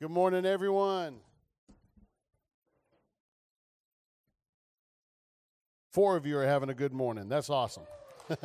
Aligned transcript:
Good 0.00 0.12
morning, 0.12 0.46
everyone. 0.46 1.16
Four 5.90 6.16
of 6.16 6.24
you 6.24 6.38
are 6.38 6.46
having 6.46 6.68
a 6.68 6.74
good 6.74 6.92
morning. 6.92 7.28
That's 7.28 7.50
awesome. 7.50 7.82
all 8.30 8.44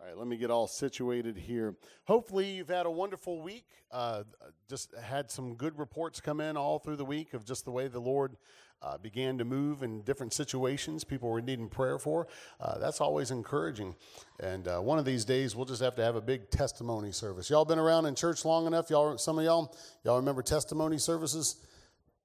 right, 0.00 0.16
let 0.16 0.26
me 0.26 0.36
get 0.36 0.50
all 0.50 0.66
situated 0.66 1.36
here. 1.36 1.76
Hopefully, 2.06 2.56
you've 2.56 2.66
had 2.66 2.86
a 2.86 2.90
wonderful 2.90 3.40
week. 3.40 3.66
Uh, 3.92 4.24
just 4.68 4.92
had 4.96 5.30
some 5.30 5.54
good 5.54 5.78
reports 5.78 6.20
come 6.20 6.40
in 6.40 6.56
all 6.56 6.80
through 6.80 6.96
the 6.96 7.04
week 7.04 7.32
of 7.32 7.44
just 7.44 7.64
the 7.64 7.70
way 7.70 7.86
the 7.86 8.00
Lord 8.00 8.36
uh, 8.84 8.98
began 8.98 9.38
to 9.38 9.44
move 9.44 9.82
in 9.82 10.02
different 10.02 10.32
situations 10.32 11.04
people 11.04 11.30
were 11.30 11.40
needing 11.40 11.68
prayer 11.68 11.98
for. 11.98 12.28
Uh, 12.60 12.78
that's 12.78 13.00
always 13.00 13.30
encouraging. 13.30 13.94
And 14.40 14.68
uh, 14.68 14.80
one 14.80 14.98
of 14.98 15.04
these 15.04 15.24
days, 15.24 15.56
we'll 15.56 15.64
just 15.64 15.82
have 15.82 15.96
to 15.96 16.02
have 16.02 16.16
a 16.16 16.20
big 16.20 16.50
testimony 16.50 17.10
service. 17.12 17.48
Y'all 17.48 17.64
been 17.64 17.78
around 17.78 18.06
in 18.06 18.14
church 18.14 18.44
long 18.44 18.66
enough? 18.66 18.90
Y'all, 18.90 19.16
some 19.16 19.38
of 19.38 19.44
y'all, 19.44 19.74
y'all 20.04 20.16
remember 20.16 20.42
testimony 20.42 20.98
services? 20.98 21.56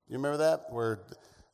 You 0.08 0.18
remember 0.18 0.38
that 0.38 0.66
where? 0.70 1.00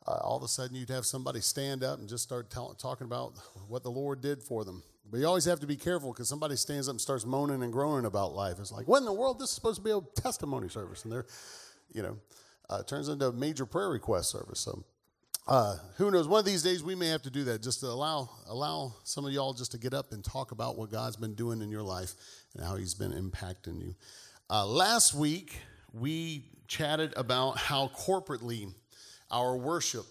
Uh, 0.08 0.20
all 0.22 0.38
of 0.38 0.44
a 0.44 0.48
sudden, 0.48 0.76
you'd 0.76 0.90
have 0.90 1.04
somebody 1.04 1.42
stand 1.42 1.84
up 1.84 1.98
and 1.98 2.08
just 2.08 2.23
start 2.23 2.52
talking 2.52 3.06
about 3.06 3.34
what 3.67 3.81
the 3.81 3.90
Lord 3.90 4.22
did 4.22 4.44
for 4.44 4.64
them. 4.64 4.84
But 5.09 5.20
you 5.20 5.26
always 5.26 5.45
have 5.45 5.59
to 5.62 5.67
be 5.67 5.76
careful 5.76 6.14
because 6.14 6.30
somebody 6.30 6.56
stands 6.56 6.88
up 6.88 6.94
and 6.94 7.02
starts 7.02 7.26
moaning 7.26 7.64
and 7.64 7.73
groaning 7.73 8.06
about 8.06 8.36
life. 8.36 8.58
It's 8.59 8.72
like, 8.72 8.88
what 8.88 9.00
in 9.00 9.06
the 9.06 9.14
world? 9.14 9.40
This 9.40 9.50
is 9.50 9.56
supposed 9.56 9.78
to 9.78 9.81
be 9.81 9.90
a 9.90 10.00
testimony 10.16 10.70
service, 10.70 11.03
and 11.03 11.12
they're, 11.12 11.26
you 11.92 12.03
know, 12.03 12.17
uh, 12.70 12.84
turns 12.84 13.09
into 13.09 13.28
a 13.28 13.34
major 13.34 13.66
prayer 13.66 13.90
request 13.90 14.30
service. 14.30 14.59
So 14.59 14.84
uh, 15.48 15.77
who 15.98 16.09
knows? 16.09 16.27
One 16.27 16.40
of 16.40 16.45
these 16.45 16.63
days 16.63 16.84
we 16.84 16.95
may 16.95 17.08
have 17.09 17.22
to 17.23 17.30
do 17.30 17.44
that, 17.45 17.62
just 17.62 17.81
to 17.81 17.88
allow 17.88 18.30
allow 18.48 18.95
some 19.03 19.26
of 19.26 19.31
y'all 19.31 19.53
just 19.53 19.72
to 19.73 19.77
get 19.77 19.94
up 19.94 20.12
and 20.12 20.23
talk 20.23 20.52
about 20.52 20.76
what 20.76 20.91
God's 20.91 21.17
been 21.17 21.36
doing 21.36 21.62
in 21.62 21.70
your 21.70 21.84
life 21.84 22.13
and 22.55 22.66
how 22.66 22.76
He's 22.76 22.95
been 22.95 23.12
impacting 23.12 23.80
you. 23.80 23.94
Uh, 24.50 24.66
last 24.66 25.13
week 25.13 25.59
we 25.94 26.45
chatted 26.67 27.14
about 27.16 27.58
how 27.58 27.92
corporately 27.95 28.73
our 29.30 29.55
worship 29.55 30.05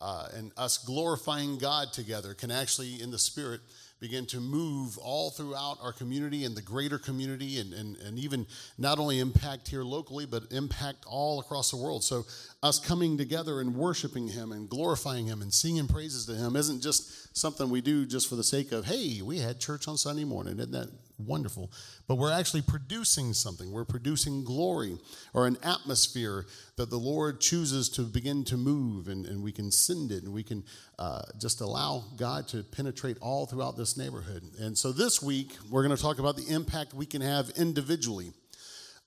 uh, 0.00 0.28
and 0.34 0.52
us 0.56 0.78
glorifying 0.78 1.58
God 1.58 1.92
together 1.92 2.34
can 2.34 2.50
actually, 2.50 3.00
in 3.00 3.10
the 3.10 3.18
Spirit, 3.18 3.60
begin 4.00 4.26
to 4.26 4.40
move 4.40 4.98
all 4.98 5.30
throughout 5.30 5.78
our 5.80 5.92
community 5.92 6.44
and 6.44 6.54
the 6.54 6.62
greater 6.62 6.98
community 6.98 7.58
and, 7.58 7.72
and, 7.72 7.96
and 7.98 8.18
even 8.18 8.46
not 8.76 8.98
only 8.98 9.20
impact 9.20 9.68
here 9.68 9.82
locally 9.82 10.26
but 10.26 10.42
impact 10.52 11.04
all 11.06 11.40
across 11.40 11.70
the 11.70 11.76
world 11.76 12.04
so 12.04 12.24
us 12.66 12.78
coming 12.78 13.16
together 13.16 13.60
and 13.60 13.74
worshiping 13.74 14.28
him 14.28 14.52
and 14.52 14.68
glorifying 14.68 15.26
him 15.26 15.42
and 15.42 15.52
singing 15.52 15.88
praises 15.88 16.26
to 16.26 16.34
him 16.34 16.56
isn't 16.56 16.82
just 16.82 17.36
something 17.36 17.70
we 17.70 17.80
do 17.80 18.06
just 18.06 18.28
for 18.28 18.36
the 18.36 18.44
sake 18.44 18.72
of 18.72 18.84
hey 18.84 19.20
we 19.22 19.38
had 19.38 19.60
church 19.60 19.88
on 19.88 19.96
sunday 19.96 20.24
morning 20.24 20.58
isn't 20.58 20.72
that 20.72 20.88
wonderful. 21.18 21.70
But 22.06 22.16
we're 22.16 22.32
actually 22.32 22.62
producing 22.62 23.32
something. 23.32 23.70
We're 23.70 23.84
producing 23.84 24.44
glory 24.44 24.98
or 25.34 25.46
an 25.46 25.56
atmosphere 25.62 26.46
that 26.76 26.90
the 26.90 26.98
Lord 26.98 27.40
chooses 27.40 27.88
to 27.90 28.02
begin 28.02 28.44
to 28.44 28.56
move, 28.56 29.08
and, 29.08 29.26
and 29.26 29.42
we 29.42 29.52
can 29.52 29.70
send 29.70 30.12
it, 30.12 30.22
and 30.24 30.32
we 30.32 30.42
can 30.42 30.64
uh, 30.98 31.22
just 31.38 31.60
allow 31.60 32.04
God 32.16 32.48
to 32.48 32.62
penetrate 32.62 33.16
all 33.20 33.46
throughout 33.46 33.76
this 33.76 33.96
neighborhood. 33.96 34.42
And 34.58 34.76
so 34.76 34.92
this 34.92 35.22
week, 35.22 35.56
we're 35.70 35.82
going 35.82 35.96
to 35.96 36.02
talk 36.02 36.18
about 36.18 36.36
the 36.36 36.48
impact 36.48 36.94
we 36.94 37.06
can 37.06 37.22
have 37.22 37.50
individually. 37.56 38.32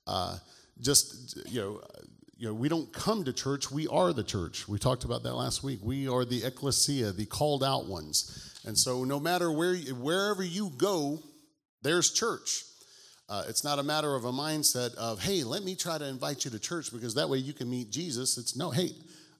Uh, 0.07 0.37
just, 0.81 1.37
you 1.47 1.61
know, 1.61 1.81
you 2.39 2.47
know, 2.47 2.53
we 2.53 2.69
don't 2.69 2.91
come 2.93 3.25
to 3.25 3.33
church, 3.33 3.69
we 3.69 3.85
are 3.89 4.13
the 4.13 4.23
church. 4.23 4.65
We 4.65 4.79
talked 4.79 5.03
about 5.03 5.23
that 5.23 5.35
last 5.35 5.61
week. 5.61 5.79
We 5.83 6.07
are 6.07 6.23
the 6.23 6.45
ecclesia, 6.45 7.11
the 7.11 7.25
called 7.25 7.65
out 7.65 7.85
ones. 7.85 8.55
And 8.65 8.77
so 8.77 9.03
no 9.03 9.19
matter 9.19 9.51
where 9.51 9.75
wherever 9.75 10.41
you 10.41 10.71
go, 10.77 11.19
there's 11.81 12.13
church. 12.13 12.63
Uh, 13.27 13.43
it's 13.49 13.65
not 13.65 13.77
a 13.77 13.83
matter 13.83 14.15
of 14.15 14.23
a 14.23 14.31
mindset 14.31 14.95
of, 14.95 15.21
hey, 15.21 15.43
let 15.43 15.63
me 15.63 15.75
try 15.75 15.97
to 15.97 16.07
invite 16.07 16.45
you 16.45 16.51
to 16.51 16.59
church 16.59 16.93
because 16.93 17.13
that 17.15 17.27
way 17.27 17.37
you 17.37 17.51
can 17.51 17.69
meet 17.69 17.91
Jesus. 17.91 18.37
It's 18.37 18.55
no, 18.55 18.71
hey, 18.71 18.91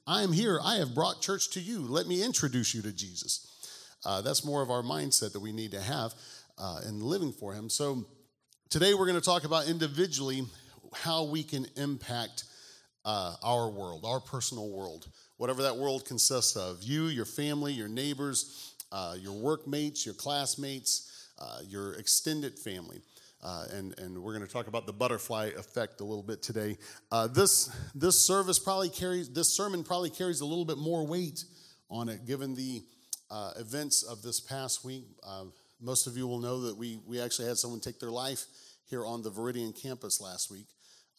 I 0.06 0.22
am 0.22 0.34
here. 0.34 0.60
I 0.62 0.76
have 0.76 0.94
brought 0.94 1.22
church 1.22 1.52
to 1.52 1.62
you. 1.62 1.80
Let 1.84 2.06
me 2.06 2.22
introduce 2.22 2.76
you 2.76 2.82
to 2.82 2.92
Jesus. 2.92 3.48
Uh, 4.06 4.22
that's 4.22 4.44
more 4.44 4.62
of 4.62 4.70
our 4.70 4.84
mindset 4.84 5.32
that 5.32 5.40
we 5.40 5.54
need 5.54 5.72
to 5.72 5.82
have 5.82 6.14
uh, 6.58 6.82
in 6.86 7.00
living 7.00 7.32
for 7.32 7.54
Him. 7.54 7.70
So 7.70 8.04
today 8.70 8.94
we're 8.94 9.08
going 9.08 9.20
to 9.20 9.26
talk 9.26 9.46
about 9.46 9.70
individually 9.70 10.44
how 10.94 11.24
we 11.24 11.44
can 11.44 11.66
impact 11.78 12.44
uh, 13.06 13.36
our 13.44 13.70
world, 13.70 14.04
our 14.06 14.20
personal 14.20 14.70
world, 14.70 15.08
whatever 15.38 15.64
that 15.64 15.76
world 15.76 16.06
consists 16.06 16.56
of 16.56 16.84
you, 16.84 17.06
your 17.06 17.26
family, 17.26 17.74
your 17.74 17.88
neighbors, 17.88 18.74
uh, 18.92 19.16
your 19.20 19.34
workmates, 19.34 20.06
your 20.06 20.16
classmates 20.16 21.10
uh, 21.40 21.60
your 21.66 21.94
extended 21.94 22.60
family. 22.60 23.02
Uh, 23.42 23.64
and, 23.72 23.98
and 23.98 24.22
we're 24.22 24.34
going 24.34 24.46
to 24.46 24.52
talk 24.52 24.68
about 24.68 24.86
the 24.86 24.92
butterfly 24.92 25.50
effect 25.58 26.02
a 26.02 26.04
little 26.04 26.24
bit 26.24 26.42
today. 26.42 26.78
Uh, 27.14 27.28
this, 27.28 27.74
this 27.96 28.20
service 28.20 28.60
probably 28.60 28.90
carries, 28.90 29.30
this 29.30 29.48
sermon 29.48 29.82
probably 29.82 30.10
carries 30.10 30.42
a 30.42 30.46
little 30.46 30.66
bit 30.66 30.78
more 30.78 31.08
weight 31.08 31.46
on 31.90 32.10
it 32.10 32.26
given 32.28 32.56
the 32.56 32.84
uh, 33.32 33.52
events 33.58 34.04
of 34.04 34.22
this 34.22 34.42
past 34.42 34.84
week. 34.84 35.06
Most 35.80 36.08
of 36.08 36.18
you 36.18 36.28
will 36.28 36.40
know 36.40 36.60
that 36.64 36.76
we, 36.76 37.00
we 37.08 37.22
actually 37.22 37.48
had 37.48 37.58
someone 37.58 37.80
take 37.80 38.00
their 38.00 38.12
life 38.12 38.44
here 38.90 39.06
on 39.06 39.22
the 39.22 39.32
Veridian 39.32 39.74
campus 39.74 40.20
last 40.20 40.52
week, 40.52 40.66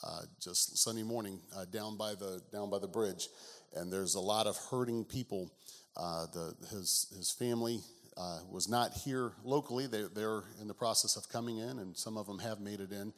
uh, 0.04 0.22
just 0.40 0.78
Sunday 0.78 1.02
morning 1.02 1.40
down, 1.72 1.96
by 1.96 2.14
the, 2.14 2.40
down 2.52 2.70
by 2.70 2.78
the 2.78 2.88
bridge. 2.88 3.28
And 3.74 3.92
there's 3.92 4.14
a 4.14 4.20
lot 4.20 4.46
of 4.46 4.56
hurting 4.70 5.04
people. 5.04 5.50
the, 5.96 6.54
his, 6.70 7.12
his 7.16 7.30
family, 7.30 7.80
uh, 8.16 8.40
was 8.50 8.68
not 8.68 8.92
here 8.92 9.32
locally. 9.44 9.86
They, 9.86 10.04
they're 10.14 10.42
in 10.60 10.68
the 10.68 10.74
process 10.74 11.16
of 11.16 11.28
coming 11.28 11.58
in, 11.58 11.78
and 11.78 11.96
some 11.96 12.18
of 12.18 12.26
them 12.26 12.38
have 12.38 12.60
made 12.60 12.80
it 12.80 12.92
in. 12.92 13.12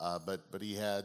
Uh, 0.00 0.18
but, 0.24 0.50
but 0.50 0.62
he 0.62 0.74
had 0.74 1.04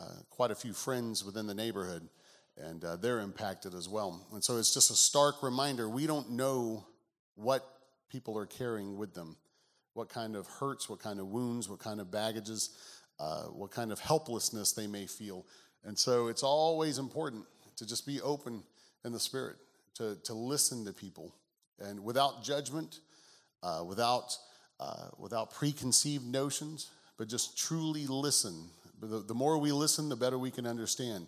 uh, 0.00 0.06
quite 0.30 0.50
a 0.50 0.54
few 0.54 0.72
friends 0.72 1.24
within 1.24 1.46
the 1.46 1.54
neighborhood, 1.54 2.08
and 2.56 2.84
uh, 2.84 2.96
they're 2.96 3.20
impacted 3.20 3.74
as 3.74 3.88
well. 3.88 4.26
And 4.32 4.42
so 4.42 4.56
it's 4.56 4.74
just 4.74 4.90
a 4.90 4.94
stark 4.96 5.42
reminder 5.42 5.88
we 5.88 6.06
don't 6.06 6.30
know 6.32 6.86
what 7.36 7.64
people 8.10 8.36
are 8.38 8.46
carrying 8.46 8.96
with 8.96 9.14
them, 9.14 9.36
what 9.94 10.08
kind 10.08 10.34
of 10.34 10.46
hurts, 10.46 10.88
what 10.88 11.00
kind 11.00 11.20
of 11.20 11.28
wounds, 11.28 11.68
what 11.68 11.78
kind 11.78 12.00
of 12.00 12.10
baggages, 12.10 12.70
uh, 13.20 13.44
what 13.44 13.70
kind 13.70 13.92
of 13.92 13.98
helplessness 13.98 14.72
they 14.72 14.86
may 14.86 15.06
feel. 15.06 15.46
And 15.84 15.98
so 15.98 16.28
it's 16.28 16.42
always 16.42 16.98
important 16.98 17.44
to 17.76 17.86
just 17.86 18.06
be 18.06 18.20
open 18.20 18.62
in 19.04 19.12
the 19.12 19.20
spirit, 19.20 19.56
to, 19.94 20.16
to 20.24 20.34
listen 20.34 20.84
to 20.84 20.92
people 20.92 21.34
and 21.80 22.02
without 22.02 22.42
judgment, 22.42 23.00
uh, 23.62 23.82
without, 23.86 24.36
uh, 24.80 25.08
without 25.18 25.52
preconceived 25.52 26.24
notions, 26.24 26.90
but 27.16 27.28
just 27.28 27.58
truly 27.58 28.06
listen. 28.06 28.68
The, 29.00 29.20
the 29.20 29.34
more 29.34 29.58
we 29.58 29.72
listen, 29.72 30.08
the 30.08 30.16
better 30.16 30.38
we 30.38 30.50
can 30.50 30.66
understand. 30.66 31.26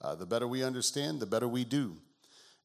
Uh, 0.00 0.14
the 0.16 0.26
better 0.26 0.48
we 0.48 0.64
understand, 0.64 1.20
the 1.20 1.26
better 1.26 1.46
we 1.46 1.64
do. 1.64 1.96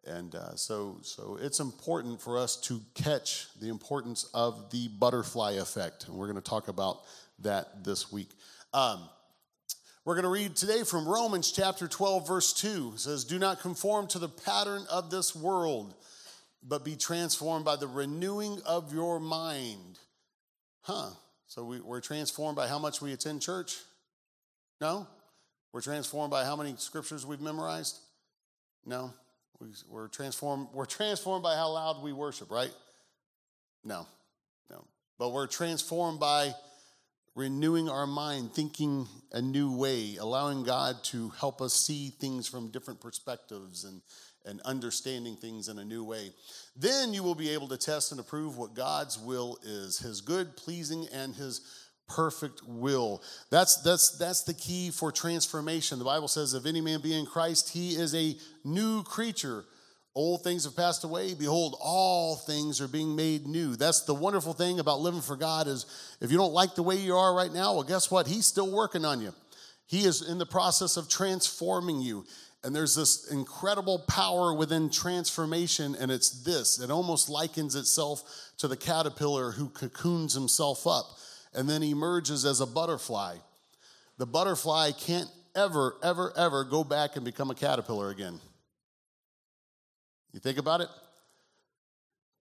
And 0.05 0.33
uh, 0.33 0.55
so, 0.55 0.97
so 1.01 1.37
it's 1.41 1.59
important 1.59 2.21
for 2.21 2.37
us 2.37 2.55
to 2.61 2.81
catch 2.95 3.47
the 3.59 3.69
importance 3.69 4.29
of 4.33 4.71
the 4.71 4.87
butterfly 4.87 5.53
effect. 5.53 6.07
And 6.07 6.15
we're 6.15 6.27
going 6.27 6.41
to 6.41 6.49
talk 6.49 6.69
about 6.69 7.01
that 7.39 7.83
this 7.83 8.11
week. 8.11 8.29
Um, 8.73 9.09
we're 10.05 10.15
going 10.15 10.23
to 10.23 10.29
read 10.29 10.55
today 10.55 10.83
from 10.83 11.07
Romans 11.07 11.51
chapter 11.51 11.87
12, 11.87 12.27
verse 12.27 12.53
2. 12.53 12.93
It 12.95 12.99
says, 12.99 13.25
Do 13.25 13.39
not 13.39 13.59
conform 13.59 14.07
to 14.07 14.19
the 14.19 14.29
pattern 14.29 14.85
of 14.89 15.09
this 15.09 15.35
world 15.35 15.93
but 16.67 16.83
be 16.83 16.95
transformed 16.95 17.65
by 17.65 17.75
the 17.75 17.87
renewing 17.87 18.59
of 18.65 18.93
your 18.93 19.19
mind. 19.19 19.99
Huh. 20.81 21.09
So 21.47 21.63
we, 21.63 21.79
we're 21.79 22.01
transformed 22.01 22.57
by 22.57 22.67
how 22.67 22.79
much 22.79 23.01
we 23.01 23.13
attend 23.13 23.41
church? 23.41 23.77
No? 24.81 25.07
We're 25.71 25.81
transformed 25.81 26.31
by 26.31 26.43
how 26.43 26.55
many 26.55 26.75
scriptures 26.77 27.25
we've 27.25 27.41
memorized? 27.41 27.99
No. 28.85 29.13
We, 29.59 29.67
we're, 29.89 30.07
transformed, 30.07 30.67
we're 30.73 30.85
transformed 30.85 31.43
by 31.43 31.55
how 31.55 31.71
loud 31.71 32.03
we 32.03 32.11
worship, 32.11 32.51
right? 32.51 32.71
No. 33.83 34.05
No. 34.69 34.83
But 35.17 35.31
we're 35.31 35.47
transformed 35.47 36.19
by 36.19 36.53
renewing 37.37 37.87
our 37.87 38.07
mind, 38.07 38.51
thinking 38.51 39.07
a 39.31 39.41
new 39.41 39.71
way, 39.71 40.17
allowing 40.19 40.63
God 40.63 41.03
to 41.03 41.29
help 41.39 41.61
us 41.61 41.73
see 41.73 42.09
things 42.09 42.47
from 42.47 42.71
different 42.71 42.99
perspectives 42.99 43.85
and 43.85 44.01
and 44.45 44.61
understanding 44.61 45.35
things 45.35 45.67
in 45.67 45.77
a 45.77 45.83
new 45.83 46.05
way. 46.05 46.31
Then 46.75 47.13
you 47.13 47.21
will 47.21 47.35
be 47.35 47.49
able 47.49 47.67
to 47.67 47.77
test 47.77 48.11
and 48.11 48.19
approve 48.19 48.57
what 48.57 48.73
God's 48.73 49.19
will 49.19 49.59
is, 49.61 49.99
his 49.99 50.21
good, 50.21 50.55
pleasing, 50.55 51.05
and 51.13 51.35
his 51.35 51.61
perfect 52.07 52.61
will. 52.65 53.21
That's 53.51 53.81
that's 53.81 54.17
that's 54.17 54.43
the 54.43 54.53
key 54.53 54.89
for 54.89 55.11
transformation. 55.11 55.99
The 55.99 56.05
Bible 56.05 56.29
says 56.29 56.53
if 56.53 56.65
any 56.65 56.81
man 56.81 57.01
be 57.01 57.13
in 57.13 57.25
Christ, 57.25 57.69
he 57.69 57.91
is 57.91 58.15
a 58.15 58.35
new 58.63 59.03
creature. 59.03 59.65
Old 60.17 60.43
things 60.43 60.63
have 60.63 60.75
passed 60.75 61.03
away. 61.03 61.35
Behold, 61.35 61.77
all 61.79 62.37
things 62.37 62.81
are 62.81 62.87
being 62.87 63.15
made 63.15 63.45
new. 63.45 63.75
That's 63.75 64.01
the 64.01 64.15
wonderful 64.15 64.53
thing 64.53 64.79
about 64.79 64.99
living 64.99 65.21
for 65.21 65.35
God 65.35 65.67
is 65.67 65.85
if 66.19 66.31
you 66.31 66.37
don't 66.37 66.53
like 66.53 66.73
the 66.73 66.81
way 66.81 66.95
you 66.95 67.15
are 67.15 67.35
right 67.35 67.53
now, 67.53 67.75
well, 67.75 67.83
guess 67.83 68.09
what? 68.09 68.25
He's 68.25 68.47
still 68.47 68.71
working 68.71 69.05
on 69.05 69.21
you. 69.21 69.31
He 69.85 70.05
is 70.05 70.27
in 70.27 70.39
the 70.39 70.45
process 70.47 70.97
of 70.97 71.07
transforming 71.07 72.01
you. 72.01 72.25
And 72.63 72.75
there's 72.75 72.95
this 72.95 73.31
incredible 73.31 73.99
power 74.07 74.55
within 74.55 74.89
transformation, 74.89 75.95
and 75.99 76.11
it's 76.11 76.43
this 76.43 76.79
it 76.79 76.89
almost 76.89 77.29
likens 77.29 77.75
itself 77.75 78.23
to 78.57 78.67
the 78.67 78.75
caterpillar 78.75 79.51
who 79.51 79.69
cocoons 79.69 80.33
himself 80.33 80.87
up 80.87 81.05
and 81.53 81.69
then 81.69 81.83
emerges 81.83 82.43
as 82.43 82.59
a 82.59 82.65
butterfly. 82.65 83.35
the 84.17 84.25
butterfly 84.25 84.93
can't 84.93 85.29
ever, 85.55 85.95
ever, 86.01 86.33
ever 86.35 86.63
go 86.63 86.83
back 86.83 87.17
and 87.17 87.23
become 87.23 87.51
a 87.51 87.55
caterpillar 87.55 88.09
again. 88.09 88.39
You 90.33 90.39
think 90.39 90.57
about 90.57 90.81
it? 90.81 90.89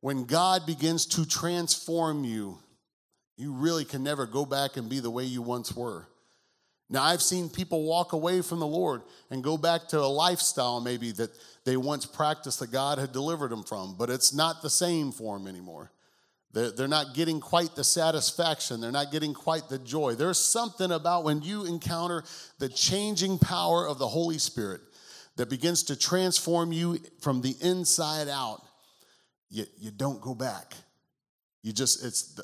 When 0.01 0.25
God 0.25 0.67
begins 0.67 1.07
to 1.07 1.27
transform 1.27 2.25
you, 2.25 2.59
you 3.37 3.53
really 3.53 3.85
can 3.85 4.03
never 4.03 4.27
go 4.27 4.45
back 4.45 4.77
and 4.77 4.89
be 4.89 5.01
the 5.01 5.11
way 5.11 5.25
you 5.25 5.43
once 5.43 5.75
were. 5.75 6.07
Now, 6.89 7.03
I've 7.03 7.23
seen 7.23 7.49
people 7.49 7.83
walk 7.83 8.13
away 8.13 8.43
from 8.43 8.61
the 8.61 8.67
Lord 8.67 9.03
and 9.31 9.43
go 9.43 9.59
back 9.59 9.89
to 9.89 9.99
a 9.99 10.07
lifestyle 10.07 10.81
maybe 10.81 11.11
that 11.13 11.31
they 11.65 11.77
once 11.77 12.07
practiced 12.07 12.61
that 12.61 12.71
God 12.71 12.99
had 12.99 13.13
delivered 13.13 13.51
them 13.51 13.65
from, 13.65 13.97
but 13.99 14.09
it's 14.09 14.33
not 14.33 14.63
the 14.63 14.71
same 14.71 15.11
for 15.11 15.37
them 15.37 15.49
anymore. 15.49 15.91
They're, 16.53 16.89
not 16.89 17.13
getting 17.13 17.39
quite 17.39 17.75
the 17.75 17.85
satisfaction. 17.85 18.81
They're 18.81 18.91
not 18.91 19.13
getting 19.13 19.35
quite 19.35 19.69
the 19.69 19.79
joy. 19.79 20.15
There's 20.15 20.39
something 20.41 20.91
about 20.91 21.25
when 21.25 21.43
you 21.43 21.67
encounter 21.67 22.25
the 22.59 22.71
changing 22.71 23.39
power 23.39 23.87
of 23.87 23.99
the 23.99 24.09
Holy 24.09 24.39
Spirit 24.39 24.81
that 25.37 25.51
begins 25.51 25.85
to 25.85 25.97
transform 25.97 26.73
you 26.73 26.99
from 27.21 27.41
the 27.41 27.55
inside 27.61 28.29
out. 28.29 28.63
You, 29.51 29.65
you 29.79 29.91
don't 29.91 30.21
go 30.21 30.35
back. 30.35 30.75
You 31.63 31.73
just, 31.73 32.05
it's, 32.05 32.41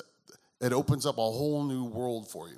it 0.61 0.73
opens 0.73 1.05
up 1.05 1.17
a 1.17 1.21
whole 1.21 1.63
new 1.63 1.85
world 1.85 2.29
for 2.29 2.47
you 2.47 2.57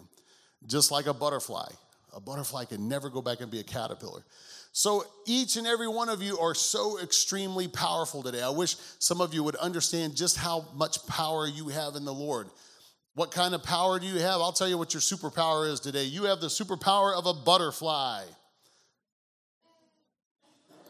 just 0.68 0.92
like 0.92 1.06
a 1.08 1.14
butterfly. 1.14 1.68
A 2.14 2.20
butterfly 2.20 2.66
can 2.66 2.88
never 2.88 3.10
go 3.10 3.22
back 3.22 3.42
and 3.42 3.52
be 3.52 3.60
a 3.60 3.64
caterpillar. 3.64 4.24
So 4.72 5.04
each 5.26 5.56
and 5.56 5.68
every 5.68 5.88
one 5.88 6.10
of 6.10 6.22
you 6.22 6.38
are 6.40 6.56
so 6.56 7.00
extremely 7.00 7.68
powerful 7.68 8.24
today. 8.24 8.42
I 8.42 8.50
wish 8.50 8.76
some 9.00 9.22
of 9.22 9.34
you 9.34 9.44
would 9.44 9.56
understand 9.56 10.16
just 10.16 10.38
how 10.38 10.66
much 10.76 11.06
power 11.08 11.48
you 11.48 11.70
have 11.70 11.96
in 11.96 12.06
the 12.06 12.14
Lord. 12.14 12.48
What 13.14 13.32
kind 13.32 13.56
of 13.56 13.64
power 13.64 14.00
do 14.00 14.06
you 14.06 14.20
have? 14.20 14.42
I'll 14.42 14.52
tell 14.52 14.68
you 14.68 14.78
what 14.78 14.94
your 14.94 15.02
superpower 15.02 15.72
is 15.72 15.80
today. 15.80 16.04
You 16.04 16.24
have 16.24 16.42
the 16.42 16.48
superpower 16.48 17.18
of 17.18 17.26
a 17.26 17.34
butterfly. 17.34 18.24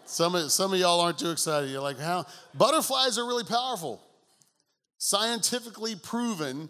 Some 0.05 0.35
of, 0.35 0.51
some 0.51 0.73
of 0.73 0.79
y'all 0.79 1.01
aren't 1.01 1.17
too 1.17 1.31
excited. 1.31 1.69
You're 1.69 1.81
like, 1.81 1.99
how? 1.99 2.25
Butterflies 2.53 3.17
are 3.17 3.25
really 3.25 3.43
powerful. 3.43 4.01
Scientifically 4.97 5.95
proven, 5.95 6.69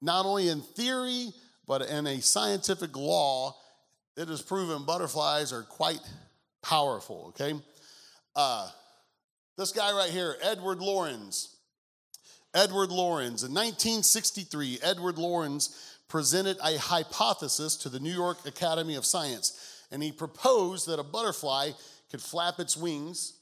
not 0.00 0.24
only 0.24 0.48
in 0.48 0.60
theory, 0.60 1.30
but 1.66 1.82
in 1.82 2.06
a 2.06 2.20
scientific 2.20 2.96
law, 2.96 3.56
it 4.16 4.30
is 4.30 4.40
proven 4.40 4.84
butterflies 4.84 5.52
are 5.52 5.62
quite 5.62 6.00
powerful, 6.62 7.26
okay? 7.28 7.58
Uh, 8.36 8.68
this 9.58 9.72
guy 9.72 9.92
right 9.92 10.10
here, 10.10 10.36
Edward 10.42 10.80
Lorenz. 10.80 11.56
Edward 12.54 12.90
Lorenz. 12.90 13.42
In 13.42 13.52
1963, 13.52 14.78
Edward 14.82 15.18
Lorenz 15.18 15.98
presented 16.08 16.56
a 16.64 16.78
hypothesis 16.78 17.76
to 17.76 17.88
the 17.88 18.00
New 18.00 18.12
York 18.12 18.46
Academy 18.46 18.94
of 18.94 19.04
Science, 19.04 19.86
and 19.90 20.02
he 20.02 20.12
proposed 20.12 20.88
that 20.88 20.98
a 20.98 21.04
butterfly 21.04 21.70
could 22.10 22.20
flap 22.20 22.58
its 22.58 22.76
wings 22.76 23.34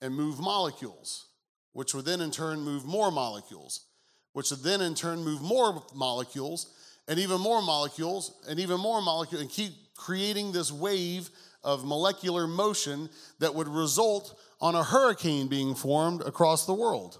and 0.00 0.14
move 0.14 0.40
molecules, 0.40 1.26
which 1.72 1.94
would 1.94 2.04
then 2.04 2.20
in 2.20 2.30
turn 2.30 2.60
move 2.60 2.84
more 2.84 3.10
molecules, 3.10 3.86
which 4.32 4.50
would 4.50 4.62
then 4.62 4.80
in 4.80 4.94
turn 4.94 5.24
move 5.24 5.40
more 5.40 5.82
molecules, 5.94 6.74
and 7.08 7.18
even 7.18 7.40
more 7.40 7.62
molecules 7.62 8.32
and 8.48 8.60
even 8.60 8.78
more 8.78 9.02
molecules 9.02 9.42
and 9.42 9.50
keep 9.50 9.72
creating 9.96 10.52
this 10.52 10.72
wave 10.72 11.30
of 11.64 11.84
molecular 11.84 12.46
motion 12.46 13.08
that 13.38 13.54
would 13.54 13.68
result 13.68 14.38
on 14.60 14.74
a 14.74 14.82
hurricane 14.82 15.48
being 15.48 15.74
formed 15.74 16.22
across 16.22 16.66
the 16.66 16.74
world. 16.74 17.18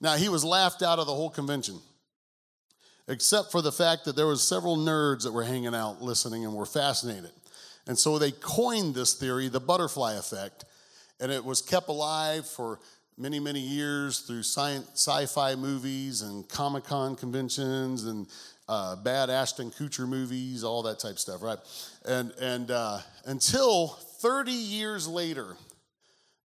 Now, 0.00 0.16
he 0.16 0.28
was 0.28 0.44
laughed 0.44 0.82
out 0.82 0.98
of 0.98 1.06
the 1.06 1.14
whole 1.14 1.30
convention, 1.30 1.80
except 3.08 3.50
for 3.50 3.62
the 3.62 3.72
fact 3.72 4.04
that 4.04 4.16
there 4.16 4.26
was 4.26 4.46
several 4.46 4.76
nerds 4.76 5.22
that 5.22 5.32
were 5.32 5.44
hanging 5.44 5.74
out 5.74 6.02
listening 6.02 6.44
and 6.44 6.54
were 6.54 6.66
fascinated. 6.66 7.32
And 7.86 7.98
so 7.98 8.18
they 8.18 8.30
coined 8.30 8.94
this 8.94 9.14
theory, 9.14 9.48
the 9.48 9.60
butterfly 9.60 10.14
effect, 10.14 10.64
and 11.20 11.30
it 11.30 11.44
was 11.44 11.60
kept 11.60 11.88
alive 11.88 12.46
for 12.46 12.80
many, 13.16 13.38
many 13.38 13.60
years 13.60 14.20
through 14.20 14.42
sci-fi 14.42 15.54
movies 15.54 16.22
and 16.22 16.48
Comic-Con 16.48 17.16
conventions 17.16 18.04
and 18.04 18.26
uh, 18.68 18.96
bad 18.96 19.30
Ashton 19.30 19.70
Kutcher 19.70 20.08
movies, 20.08 20.64
all 20.64 20.82
that 20.84 20.98
type 20.98 21.12
of 21.12 21.20
stuff, 21.20 21.42
right? 21.42 21.58
And, 22.06 22.32
and 22.40 22.70
uh, 22.70 22.98
until 23.26 23.88
30 23.88 24.52
years 24.52 25.06
later, 25.06 25.56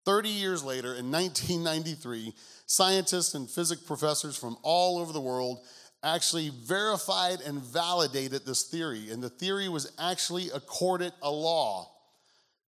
30 0.04 0.28
years 0.28 0.62
later, 0.62 0.94
in 0.94 1.10
1993, 1.10 2.32
scientists 2.66 3.34
and 3.34 3.50
physics 3.50 3.82
professors 3.82 4.37
from 4.37 4.56
all 4.62 4.98
over 4.98 5.12
the 5.12 5.20
world 5.20 5.58
actually 6.04 6.50
verified 6.50 7.40
and 7.40 7.60
validated 7.60 8.44
this 8.44 8.64
theory. 8.64 9.10
And 9.10 9.22
the 9.22 9.30
theory 9.30 9.68
was 9.68 9.90
actually 9.98 10.50
accorded 10.54 11.12
a 11.22 11.30
law. 11.30 11.90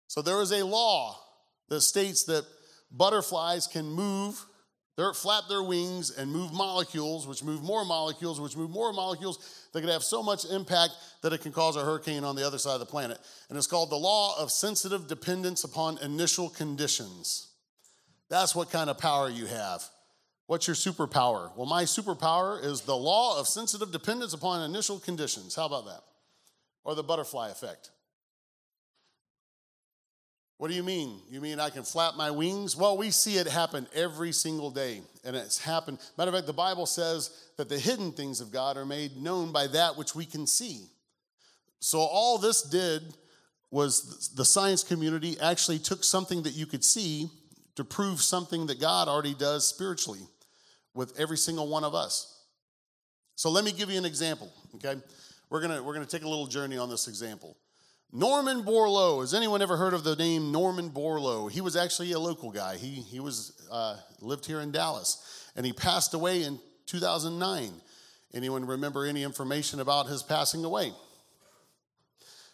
So 0.07 0.21
there 0.21 0.41
is 0.41 0.51
a 0.51 0.65
law 0.65 1.17
that 1.69 1.81
states 1.81 2.25
that 2.25 2.45
butterflies 2.91 3.67
can 3.67 3.85
move 3.85 4.45
they 4.97 5.03
flap 5.15 5.45
their 5.47 5.63
wings 5.63 6.11
and 6.11 6.31
move 6.31 6.53
molecules, 6.53 7.25
which 7.25 7.43
move 7.43 7.63
more 7.63 7.85
molecules, 7.85 8.41
which 8.41 8.57
move 8.57 8.69
more 8.69 8.91
molecules 8.91 9.67
that 9.73 9.81
could 9.81 9.89
have 9.89 10.03
so 10.03 10.21
much 10.21 10.45
impact 10.45 10.91
that 11.21 11.31
it 11.31 11.41
can 11.41 11.51
cause 11.51 11.75
a 11.75 11.83
hurricane 11.83 12.23
on 12.23 12.35
the 12.35 12.45
other 12.45 12.57
side 12.57 12.73
of 12.73 12.81
the 12.81 12.85
planet. 12.85 13.17
And 13.49 13.57
it's 13.57 13.67
called 13.67 13.89
the 13.89 13.95
law 13.95 14.37
of 14.37 14.51
sensitive 14.51 15.07
dependence 15.07 15.63
upon 15.63 15.97
initial 15.99 16.49
conditions. 16.49 17.47
That's 18.29 18.53
what 18.53 18.69
kind 18.69 18.89
of 18.89 18.97
power 18.97 19.29
you 19.29 19.45
have. 19.45 19.83
What's 20.51 20.67
your 20.67 20.75
superpower? 20.75 21.55
Well, 21.55 21.65
my 21.65 21.83
superpower 21.83 22.61
is 22.61 22.81
the 22.81 22.93
law 22.93 23.39
of 23.39 23.47
sensitive 23.47 23.93
dependence 23.93 24.33
upon 24.33 24.69
initial 24.69 24.99
conditions. 24.99 25.55
How 25.55 25.65
about 25.65 25.85
that? 25.85 26.01
Or 26.83 26.93
the 26.93 27.03
butterfly 27.03 27.51
effect. 27.51 27.89
What 30.57 30.67
do 30.67 30.75
you 30.75 30.83
mean? 30.83 31.21
You 31.29 31.39
mean 31.39 31.61
I 31.61 31.69
can 31.69 31.83
flap 31.83 32.17
my 32.17 32.31
wings? 32.31 32.75
Well, 32.75 32.97
we 32.97 33.11
see 33.11 33.37
it 33.37 33.47
happen 33.47 33.87
every 33.95 34.33
single 34.33 34.71
day, 34.71 34.99
and 35.23 35.37
it's 35.37 35.57
happened. 35.57 35.99
Matter 36.17 36.31
of 36.31 36.35
fact, 36.35 36.47
the 36.47 36.53
Bible 36.53 36.85
says 36.85 37.29
that 37.55 37.69
the 37.69 37.79
hidden 37.79 38.11
things 38.11 38.41
of 38.41 38.51
God 38.51 38.75
are 38.75 38.85
made 38.85 39.15
known 39.15 39.53
by 39.53 39.67
that 39.67 39.95
which 39.95 40.15
we 40.15 40.25
can 40.25 40.45
see. 40.45 40.81
So, 41.79 41.99
all 41.99 42.37
this 42.37 42.61
did 42.61 43.03
was 43.71 44.31
the 44.35 44.43
science 44.43 44.83
community 44.83 45.39
actually 45.39 45.79
took 45.79 46.03
something 46.03 46.43
that 46.43 46.55
you 46.55 46.65
could 46.65 46.83
see 46.83 47.29
to 47.75 47.85
prove 47.85 48.21
something 48.21 48.65
that 48.65 48.81
God 48.81 49.07
already 49.07 49.33
does 49.33 49.65
spiritually 49.65 50.27
with 50.93 51.19
every 51.19 51.37
single 51.37 51.67
one 51.67 51.83
of 51.83 51.95
us. 51.95 52.43
So, 53.35 53.49
let 53.49 53.63
me 53.63 53.71
give 53.71 53.89
you 53.89 53.97
an 53.97 54.05
example, 54.05 54.51
okay? 54.75 54.95
We're 55.49 55.61
gonna, 55.61 55.81
we're 55.81 55.93
gonna 55.93 56.05
take 56.05 56.23
a 56.23 56.29
little 56.29 56.47
journey 56.47 56.77
on 56.77 56.89
this 56.89 57.07
example. 57.07 57.57
Norman 58.13 58.63
Borlaug. 58.63 59.21
Has 59.21 59.33
anyone 59.33 59.61
ever 59.61 59.77
heard 59.77 59.93
of 59.93 60.03
the 60.03 60.15
name 60.15 60.51
Norman 60.51 60.89
Borlaug? 60.89 61.51
He 61.51 61.61
was 61.61 61.75
actually 61.75 62.11
a 62.11 62.19
local 62.19 62.51
guy. 62.51 62.75
He, 62.75 62.87
he 62.87 63.19
was, 63.19 63.67
uh, 63.71 63.97
lived 64.19 64.45
here 64.45 64.59
in 64.59 64.71
Dallas, 64.71 65.49
and 65.55 65.65
he 65.65 65.71
passed 65.71 66.13
away 66.13 66.43
in 66.43 66.59
2009. 66.87 67.71
Anyone 68.33 68.65
remember 68.65 69.05
any 69.05 69.23
information 69.23 69.79
about 69.79 70.07
his 70.07 70.23
passing 70.23 70.65
away? 70.65 70.91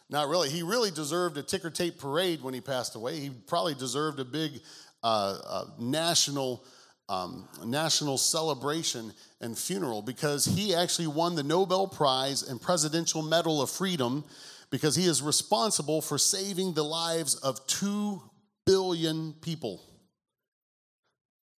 Not 0.09 0.29
really. 0.29 0.49
He 0.49 0.63
really 0.63 0.91
deserved 0.91 1.37
a 1.37 1.43
ticker 1.43 1.69
tape 1.69 1.99
parade 1.99 2.41
when 2.41 2.53
he 2.53 2.61
passed 2.61 2.95
away. 2.95 3.19
He 3.19 3.29
probably 3.29 3.75
deserved 3.75 4.19
a 4.19 4.25
big 4.25 4.61
uh, 5.03 5.37
uh, 5.43 5.65
national 5.79 6.63
um, 7.09 7.47
national 7.65 8.17
celebration 8.17 9.13
and 9.39 9.57
funeral 9.57 10.01
because 10.01 10.45
he 10.45 10.75
actually 10.75 11.07
won 11.07 11.35
the 11.35 11.43
Nobel 11.43 11.87
Prize 11.87 12.43
and 12.43 12.61
Presidential 12.61 13.21
Medal 13.21 13.61
of 13.61 13.69
Freedom 13.69 14.25
because 14.69 14.95
he 14.95 15.05
is 15.05 15.21
responsible 15.21 16.01
for 16.01 16.17
saving 16.17 16.73
the 16.73 16.83
lives 16.83 17.35
of 17.35 17.65
2 17.67 18.21
billion 18.65 19.33
people. 19.41 19.81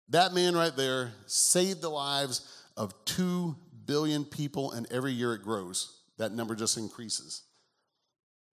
That 0.09 0.33
man 0.33 0.55
right 0.55 0.75
there 0.75 1.13
saved 1.25 1.81
the 1.81 1.89
lives 1.89 2.63
of 2.77 2.93
2 3.05 3.55
billion 3.85 4.25
people, 4.25 4.71
and 4.71 4.87
every 4.91 5.11
year 5.11 5.33
it 5.33 5.43
grows. 5.43 6.01
That 6.17 6.31
number 6.31 6.55
just 6.55 6.77
increases. 6.77 7.43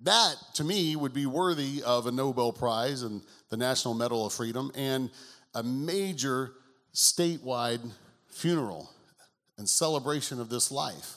That, 0.00 0.37
to 0.55 0.65
me, 0.65 0.97
would 0.97 1.15
be 1.15 1.26
worthy 1.26 1.83
of 1.83 2.07
a 2.07 2.12
Nobel 2.12 2.53
Prize 2.53 3.03
and 3.03 3.23
the 3.50 3.57
National 3.57 3.95
Medal 3.95 4.26
of 4.26 4.33
Freedom 4.33 4.71
and 4.75 5.11
a 5.55 5.62
major 5.62 6.53
statewide 6.97 7.91
funeral 8.31 8.91
and 9.59 9.69
celebration 9.69 10.41
of 10.41 10.49
this 10.49 10.73
life. 10.73 11.17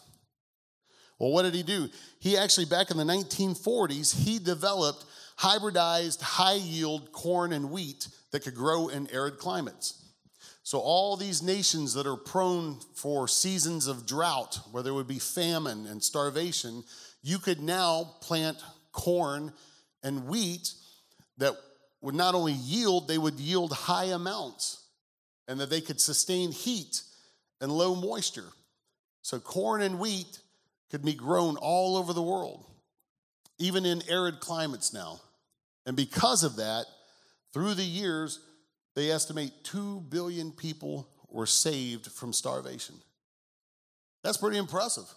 Well, 1.17 1.31
what 1.31 1.43
did 1.43 1.53
he 1.53 1.63
do? 1.63 1.87
He 2.19 2.37
actually, 2.37 2.65
back 2.65 2.91
in 2.91 2.97
the 2.97 3.03
1940s, 3.03 4.13
he 4.13 4.39
developed 4.39 5.05
hybridized 5.39 6.21
high 6.21 6.55
yield 6.55 7.11
corn 7.13 7.53
and 7.53 7.71
wheat 7.71 8.09
that 8.31 8.43
could 8.43 8.55
grow 8.55 8.89
in 8.89 9.09
arid 9.11 9.37
climates. 9.37 10.05
So, 10.63 10.79
all 10.79 11.15
these 11.15 11.41
nations 11.41 11.93
that 11.93 12.05
are 12.05 12.17
prone 12.17 12.79
for 12.93 13.27
seasons 13.27 13.87
of 13.87 14.05
drought, 14.05 14.59
where 14.71 14.83
there 14.83 14.93
would 14.93 15.07
be 15.07 15.19
famine 15.19 15.87
and 15.87 16.03
starvation, 16.03 16.83
you 17.21 17.39
could 17.39 17.61
now 17.61 18.15
plant 18.21 18.57
corn 18.91 19.53
and 20.03 20.27
wheat 20.27 20.73
that 21.37 21.55
would 22.01 22.15
not 22.15 22.35
only 22.35 22.53
yield, 22.53 23.07
they 23.07 23.17
would 23.17 23.39
yield 23.39 23.71
high 23.71 24.05
amounts 24.05 24.88
and 25.49 25.59
that 25.59 25.69
they 25.69 25.81
could 25.81 25.99
sustain 25.99 26.51
heat 26.51 27.01
and 27.59 27.71
low 27.71 27.95
moisture. 27.95 28.47
So, 29.23 29.39
corn 29.39 29.81
and 29.81 29.99
wheat 29.99 30.39
could 30.89 31.03
be 31.03 31.13
grown 31.13 31.57
all 31.57 31.97
over 31.97 32.13
the 32.13 32.21
world. 32.21 32.65
even 33.61 33.85
in 33.85 34.01
arid 34.09 34.39
climates 34.39 34.93
now. 34.93 35.19
And 35.85 35.95
because 35.95 36.45
of 36.45 36.55
that, 36.55 36.85
through 37.53 37.73
the 37.73 37.83
years, 37.83 38.39
they 38.95 39.11
estimate 39.11 39.51
2 39.63 40.05
billion 40.09 40.51
people 40.51 41.09
were 41.29 41.45
saved 41.45 42.07
from 42.07 42.31
starvation. 42.31 42.95
That's 44.23 44.37
pretty 44.37 44.57
impressive. 44.57 45.13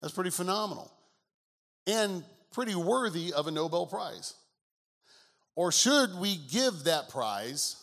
That's 0.00 0.12
pretty 0.14 0.30
phenomenal. 0.30 0.92
And 1.86 2.24
pretty 2.52 2.74
worthy 2.74 3.32
of 3.32 3.46
a 3.46 3.50
Nobel 3.50 3.86
Prize. 3.86 4.34
Or 5.54 5.70
should 5.70 6.18
we 6.18 6.36
give 6.36 6.84
that 6.84 7.08
prize 7.08 7.81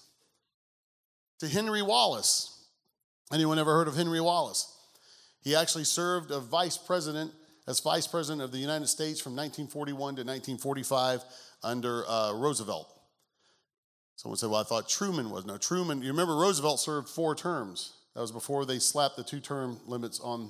to 1.40 1.48
Henry 1.48 1.82
Wallace? 1.82 2.68
Anyone 3.34 3.60
ever 3.60 3.74
heard 3.74 3.88
of 3.88 3.96
Henry 3.96 4.22
Wallace? 4.22 4.76
He 5.42 5.56
actually 5.56 5.84
served 5.84 6.32
as 6.32 6.44
vice 6.44 6.78
president 6.78 7.32
as 7.70 7.80
vice 7.82 8.08
president 8.08 8.42
of 8.42 8.52
the 8.52 8.58
United 8.58 8.88
States 8.88 9.22
from 9.22 9.34
1941 9.34 10.16
to 10.16 10.22
1945 10.22 11.24
under 11.64 12.04
uh, 12.10 12.34
Roosevelt. 12.34 12.92
Someone 14.16 14.38
said, 14.38 14.50
Well, 14.50 14.60
I 14.60 14.64
thought 14.64 14.90
Truman 14.90 15.30
was. 15.30 15.46
No, 15.46 15.58
Truman, 15.58 16.02
you 16.02 16.08
remember 16.08 16.36
Roosevelt 16.36 16.80
served 16.80 17.08
four 17.08 17.36
terms. 17.36 17.94
That 18.16 18.22
was 18.22 18.32
before 18.32 18.66
they 18.66 18.80
slapped 18.80 19.18
the 19.18 19.24
two 19.24 19.40
term 19.40 19.80
limits 19.86 20.20
on 20.20 20.50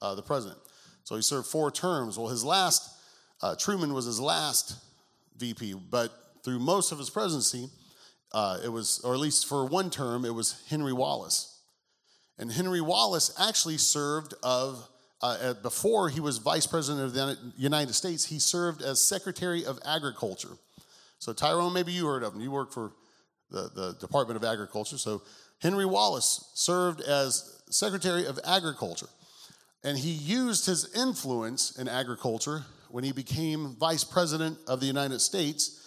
uh, 0.00 0.14
the 0.14 0.22
president. 0.22 0.58
So 1.02 1.16
he 1.16 1.22
served 1.22 1.48
four 1.48 1.72
terms. 1.72 2.16
Well, 2.16 2.28
his 2.28 2.44
last, 2.44 2.96
uh, 3.42 3.56
Truman 3.56 3.92
was 3.92 4.04
his 4.04 4.20
last 4.20 4.76
VP, 5.38 5.74
but 5.90 6.12
through 6.44 6.60
most 6.60 6.92
of 6.92 6.98
his 6.98 7.10
presidency, 7.10 7.68
uh, 8.34 8.58
it 8.64 8.68
was, 8.68 9.00
or 9.04 9.14
at 9.14 9.20
least 9.20 9.46
for 9.46 9.66
one 9.66 9.90
term, 9.90 10.24
it 10.24 10.34
was 10.34 10.62
Henry 10.68 10.92
Wallace. 10.92 11.60
And 12.38 12.50
Henry 12.50 12.80
Wallace 12.80 13.34
actually 13.38 13.78
served 13.78 14.34
of, 14.42 14.88
uh, 15.20 15.54
before 15.54 16.08
he 16.08 16.20
was 16.20 16.38
vice 16.38 16.66
president 16.66 17.04
of 17.04 17.14
the 17.14 17.38
United 17.56 17.92
States, 17.92 18.24
he 18.24 18.38
served 18.38 18.82
as 18.82 19.00
Secretary 19.00 19.64
of 19.64 19.78
Agriculture. 19.84 20.56
So, 21.18 21.32
Tyrone, 21.32 21.72
maybe 21.72 21.92
you 21.92 22.06
heard 22.06 22.22
of 22.22 22.34
him. 22.34 22.40
You 22.40 22.50
work 22.50 22.72
for 22.72 22.92
the, 23.50 23.70
the 23.74 23.96
Department 24.00 24.42
of 24.42 24.44
Agriculture. 24.44 24.98
So, 24.98 25.22
Henry 25.60 25.86
Wallace 25.86 26.50
served 26.54 27.00
as 27.02 27.62
Secretary 27.70 28.26
of 28.26 28.40
Agriculture. 28.44 29.06
And 29.84 29.96
he 29.96 30.10
used 30.10 30.66
his 30.66 30.92
influence 30.96 31.78
in 31.78 31.86
agriculture 31.86 32.64
when 32.88 33.04
he 33.04 33.12
became 33.12 33.76
vice 33.78 34.04
president 34.04 34.58
of 34.66 34.80
the 34.80 34.86
United 34.86 35.20
States 35.20 35.81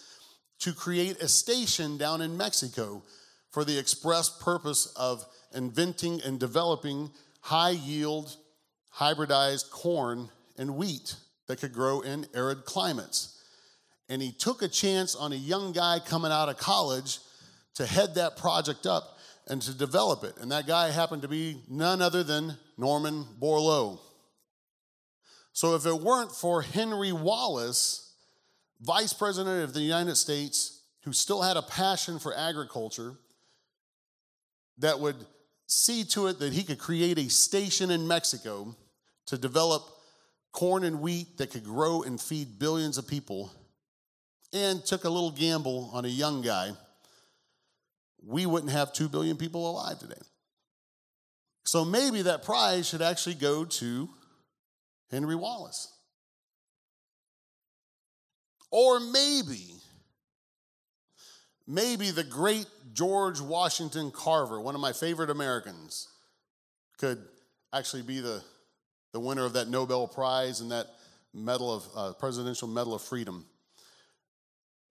to 0.60 0.72
create 0.72 1.22
a 1.22 1.28
station 1.28 1.96
down 1.96 2.20
in 2.20 2.36
Mexico 2.36 3.02
for 3.50 3.64
the 3.64 3.78
express 3.78 4.28
purpose 4.28 4.92
of 4.96 5.24
inventing 5.54 6.20
and 6.22 6.38
developing 6.38 7.10
high 7.40 7.70
yield, 7.70 8.36
hybridized 8.94 9.70
corn 9.70 10.28
and 10.58 10.76
wheat 10.76 11.14
that 11.46 11.60
could 11.60 11.72
grow 11.72 12.00
in 12.00 12.26
arid 12.34 12.64
climates. 12.64 13.40
And 14.08 14.22
he 14.22 14.32
took 14.32 14.62
a 14.62 14.68
chance 14.68 15.14
on 15.14 15.32
a 15.32 15.36
young 15.36 15.72
guy 15.72 15.98
coming 16.04 16.32
out 16.32 16.48
of 16.48 16.58
college 16.58 17.18
to 17.74 17.86
head 17.86 18.14
that 18.14 18.36
project 18.36 18.86
up 18.86 19.18
and 19.48 19.62
to 19.62 19.76
develop 19.76 20.24
it. 20.24 20.34
And 20.40 20.50
that 20.52 20.66
guy 20.66 20.90
happened 20.90 21.22
to 21.22 21.28
be 21.28 21.62
none 21.68 22.02
other 22.02 22.22
than 22.22 22.56
Norman 22.76 23.24
Borlaug. 23.40 23.98
So 25.52 25.74
if 25.74 25.86
it 25.86 25.94
weren't 25.94 26.32
for 26.32 26.62
Henry 26.62 27.12
Wallace, 27.12 28.05
vice 28.80 29.12
president 29.12 29.64
of 29.64 29.74
the 29.74 29.80
United 29.80 30.16
States, 30.16 30.82
who 31.04 31.12
still 31.12 31.42
had 31.42 31.56
a 31.56 31.62
passion 31.62 32.18
for 32.18 32.36
agriculture, 32.36 33.14
that 34.78 35.00
would 35.00 35.16
see 35.66 36.04
to 36.04 36.26
it 36.26 36.38
that 36.38 36.52
he 36.52 36.62
could 36.62 36.78
create 36.78 37.18
a 37.18 37.28
station 37.30 37.90
in 37.90 38.06
Mexico 38.06 38.76
to 39.26 39.38
develop 39.38 39.82
corn 40.52 40.84
and 40.84 41.00
wheat 41.00 41.38
that 41.38 41.50
could 41.50 41.64
grow 41.64 42.02
and 42.02 42.20
feed 42.20 42.58
billions 42.58 42.98
of 42.98 43.06
people, 43.06 43.52
and 44.52 44.84
took 44.84 45.04
a 45.04 45.10
little 45.10 45.30
gamble 45.30 45.90
on 45.92 46.04
a 46.04 46.08
young 46.08 46.40
guy, 46.40 46.70
we 48.24 48.46
wouldn't 48.46 48.72
have 48.72 48.92
2 48.92 49.08
billion 49.08 49.36
people 49.36 49.70
alive 49.70 49.98
today. 49.98 50.14
So 51.64 51.84
maybe 51.84 52.22
that 52.22 52.42
prize 52.42 52.88
should 52.88 53.02
actually 53.02 53.34
go 53.34 53.64
to 53.64 54.08
Henry 55.10 55.34
Wallace. 55.34 55.92
Or 58.70 59.00
maybe, 59.00 59.74
maybe 61.66 62.10
the 62.10 62.24
great 62.24 62.66
George 62.92 63.40
Washington 63.40 64.10
Carver, 64.10 64.60
one 64.60 64.74
of 64.74 64.80
my 64.80 64.92
favorite 64.92 65.30
Americans, 65.30 66.08
could 66.98 67.22
actually 67.72 68.02
be 68.02 68.20
the, 68.20 68.42
the 69.12 69.20
winner 69.20 69.44
of 69.44 69.52
that 69.54 69.68
Nobel 69.68 70.08
Prize 70.08 70.60
and 70.60 70.70
that 70.70 70.86
Medal 71.32 71.74
of 71.74 71.84
uh, 71.94 72.12
Presidential 72.14 72.68
Medal 72.68 72.94
of 72.94 73.02
Freedom. 73.02 73.44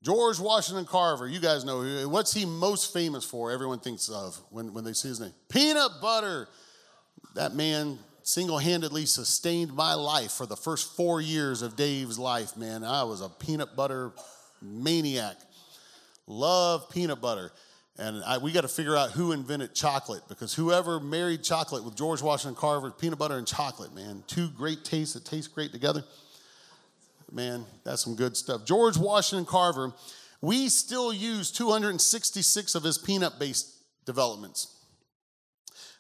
George 0.03 0.39
Washington 0.39 0.85
Carver, 0.85 1.27
you 1.27 1.39
guys 1.39 1.65
know 1.65 1.81
who, 1.81 2.07
what's 2.07 2.31
he 2.31 2.45
most 2.45 2.93
famous 2.93 3.25
for? 3.25 3.51
Everyone 3.51 3.79
thinks 3.79 4.07
of 4.07 4.39
when, 4.51 4.71
when 4.71 4.83
they 4.83 4.93
see 4.93 5.07
his 5.07 5.19
name. 5.19 5.33
Peanut 5.49 5.91
butter. 6.01 6.47
That 7.33 7.53
man 7.53 7.97
single 8.25 8.57
handedly 8.57 9.05
sustained 9.05 9.71
my 9.71 9.93
life 9.93 10.31
for 10.31 10.47
the 10.47 10.55
first 10.55 10.95
four 10.95 11.21
years 11.21 11.61
of 11.61 11.75
Dave's 11.75 12.17
life, 12.17 12.57
man. 12.57 12.83
I 12.83 13.03
was 13.03 13.21
a 13.21 13.29
peanut 13.29 13.75
butter 13.75 14.11
maniac. 14.63 15.35
Love 16.25 16.89
peanut 16.89 17.21
butter. 17.21 17.51
And 17.99 18.23
I, 18.25 18.39
we 18.39 18.51
got 18.51 18.61
to 18.61 18.67
figure 18.67 18.97
out 18.97 19.11
who 19.11 19.31
invented 19.31 19.75
chocolate 19.75 20.23
because 20.27 20.55
whoever 20.55 20.99
married 20.99 21.43
chocolate 21.43 21.85
with 21.85 21.95
George 21.95 22.23
Washington 22.23 22.59
Carver, 22.59 22.89
peanut 22.89 23.19
butter 23.19 23.37
and 23.37 23.45
chocolate, 23.45 23.93
man, 23.93 24.23
two 24.25 24.49
great 24.49 24.83
tastes 24.83 25.13
that 25.13 25.23
taste 25.23 25.53
great 25.53 25.71
together. 25.71 26.03
Man, 27.31 27.63
that's 27.83 28.03
some 28.03 28.15
good 28.15 28.35
stuff. 28.35 28.65
George 28.65 28.97
Washington 28.97 29.45
Carver, 29.45 29.93
we 30.41 30.67
still 30.69 31.13
use 31.13 31.51
266 31.51 32.73
of 32.73 32.83
his 32.83 32.97
peanut 32.97 33.37
based 33.37 33.71
developments. 34.05 34.74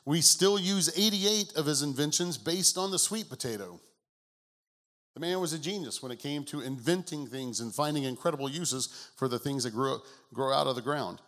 We 0.05 0.21
still 0.21 0.59
use 0.59 0.95
88 0.95 1.53
of 1.55 1.65
his 1.65 1.81
inventions 1.81 2.37
based 2.37 2.77
on 2.77 2.91
the 2.91 2.99
sweet 2.99 3.27
potato. 3.29 3.79
The 5.15 5.19
man 5.19 5.39
was 5.39 5.53
a 5.53 5.59
genius 5.59 6.03
when 6.03 6.11
it 6.11 6.19
came 6.19 6.43
to 6.45 6.61
inventing 6.61 7.27
things 7.27 7.59
and 7.61 7.73
finding 7.73 8.03
incredible 8.03 8.49
uses 8.49 9.09
for 9.15 9.27
the 9.27 9.39
things 9.39 9.63
that 9.63 9.71
grow, 9.71 9.99
grow 10.33 10.53
out 10.53 10.67
of 10.67 10.75
the 10.75 10.81
ground. 10.81 11.21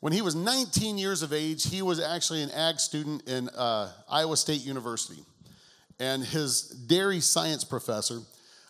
When 0.00 0.12
he 0.12 0.22
was 0.22 0.34
19 0.34 0.98
years 0.98 1.22
of 1.22 1.32
age, 1.32 1.68
he 1.68 1.82
was 1.82 2.00
actually 2.00 2.42
an 2.42 2.50
ag 2.50 2.80
student 2.80 3.28
in 3.28 3.48
uh, 3.50 3.92
Iowa 4.08 4.36
State 4.36 4.64
University. 4.64 5.22
And 6.00 6.24
his 6.24 6.62
dairy 6.62 7.20
science 7.20 7.64
professor 7.64 8.20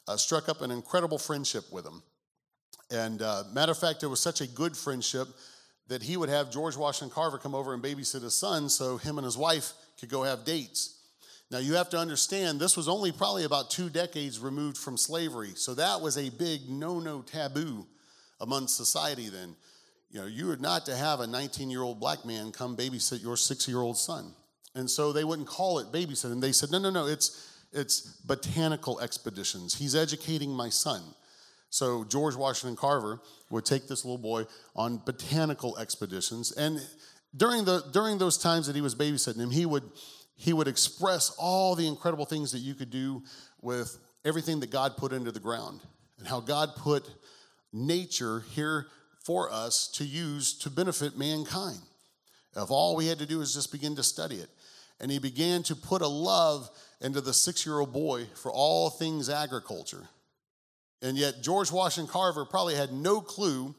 uh, 0.07 0.17
struck 0.17 0.49
up 0.49 0.61
an 0.61 0.71
incredible 0.71 1.19
friendship 1.19 1.65
with 1.73 1.87
him. 1.87 2.03
And 2.91 3.23
uh, 3.23 3.45
matter 3.53 3.73
of 3.73 3.79
fact, 3.79 4.03
it 4.03 4.09
was 4.09 4.21
such 4.21 4.41
a 4.41 4.47
good 4.47 4.77
friendship 4.77 5.29
that 5.89 6.03
he 6.03 6.17
would 6.17 6.29
have 6.29 6.51
George 6.51 6.77
Washington 6.77 7.15
Carver 7.15 7.39
come 7.39 7.55
over 7.55 7.75
and 7.75 7.83
babysit 7.83 8.23
his 8.23 8.35
son 8.35 8.69
so 8.69 8.97
him 8.97 9.19
and 9.19 9.25
his 9.25 9.37
wife 9.37 9.73
could 9.99 10.09
go 10.09 10.23
have 10.23 10.45
dates. 10.45 11.01
Now, 11.51 11.59
you 11.59 11.75
have 11.75 11.91
to 11.91 11.99
understand, 11.99 12.59
this 12.59 12.77
was 12.77 12.89
only 12.89 13.13
probably 13.13 13.45
about 13.45 13.71
two 13.71 13.91
decades 13.91 14.39
removed 14.39 14.79
from 14.79 14.97
slavery. 14.97 15.53
So 15.55 15.75
that 15.75 16.01
was 16.01 16.17
a 16.17 16.31
big 16.31 16.69
no 16.69 16.99
no 16.99 17.23
taboo 17.23 17.87
among 18.41 18.67
society 18.67 19.29
then. 19.29 19.55
You 20.11 20.21
know, 20.21 20.27
you 20.27 20.47
were 20.47 20.57
not 20.57 20.87
to 20.87 20.97
have 20.97 21.21
a 21.21 21.27
19 21.27 21.71
year 21.71 21.83
old 21.83 22.01
black 22.01 22.25
man 22.25 22.51
come 22.51 22.77
babysit 22.77 23.23
your 23.23 23.37
six 23.37 23.69
year 23.69 23.81
old 23.81 23.99
son. 23.99 24.33
And 24.75 24.91
so 24.91 25.13
they 25.13 25.25
wouldn't 25.25 25.49
call 25.49 25.79
it 25.79 25.93
babysitting. 25.93 26.41
They 26.41 26.53
said, 26.53 26.71
no, 26.71 26.79
no, 26.79 26.91
no, 26.91 27.07
it's, 27.07 27.53
it's 27.73 28.01
botanical 28.25 29.01
expeditions. 29.01 29.75
He's 29.75 29.95
educating 29.95 30.51
my 30.51 30.69
son. 30.69 31.03
So 31.71 32.05
George 32.05 32.37
Washington 32.37 32.77
Carver 32.77 33.21
would 33.55 33.65
take 33.65 33.89
this 33.89 34.05
little 34.05 34.19
boy 34.19 34.45
on 34.77 35.01
botanical 35.05 35.79
expeditions. 35.79 36.53
And 36.53 36.81
during, 37.37 37.65
the, 37.65 37.83
during 37.93 38.19
those 38.19 38.37
times 38.37 38.67
that 38.67 38.77
he 38.77 38.83
was 38.83 38.95
babysitting 38.95 39.39
him, 39.39 39.51
he 39.51 39.65
would, 39.65 39.85
he 40.37 40.53
would 40.53 40.69
express 40.69 41.35
all 41.39 41.75
the 41.75 41.87
incredible 41.89 42.27
things 42.27 42.53
that 42.53 42.59
you 42.59 42.75
could 42.75 42.91
do 42.91 43.23
with 43.63 43.99
everything 44.25 44.61
that 44.61 44.71
God 44.71 44.97
put 44.97 45.13
into 45.13 45.33
the 45.33 45.41
ground 45.41 45.81
and 46.19 46.29
how 46.29 46.41
God 46.41 46.71
put 46.77 47.09
nature 47.73 48.45
here 48.51 48.87
for 49.25 49.51
us 49.51 49.89
to 49.95 50.05
use 50.05 50.59
to 50.59 50.71
benefit 50.71 51.17
mankind. 51.17 51.81
If 52.57 52.71
all 52.71 52.95
we 52.95 53.07
had 53.07 53.19
to 53.19 53.27
do 53.27 53.41
is 53.41 53.55
just 53.55 53.73
begin 53.73 53.97
to 53.97 54.03
study 54.03 54.37
it. 54.37 54.49
And 55.01 55.11
he 55.11 55.19
began 55.19 55.63
to 55.65 55.75
put 55.75 56.03
a 56.03 56.09
love 56.09 56.71
into 57.01 57.21
the 57.21 57.35
six 57.35 57.67
year 57.67 57.81
old 57.81 57.93
boy 57.93 58.27
for 58.35 58.53
all 58.53 58.91
things 58.91 59.29
agriculture. 59.29 60.09
And 61.03 61.17
yet, 61.17 61.43
George 61.43 61.71
Washington 61.71 62.11
Carver 62.11 62.45
probably 62.45 62.75
had 62.75 62.93
no 62.93 63.21
clue 63.21 63.75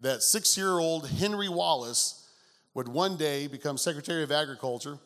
that 0.00 0.22
six 0.22 0.56
year 0.56 0.78
old 0.78 1.08
Henry 1.08 1.48
Wallace 1.48 2.28
would 2.74 2.88
one 2.88 3.16
day 3.16 3.46
become 3.46 3.78
Secretary 3.78 4.22
of 4.22 4.32
Agriculture 4.32 4.98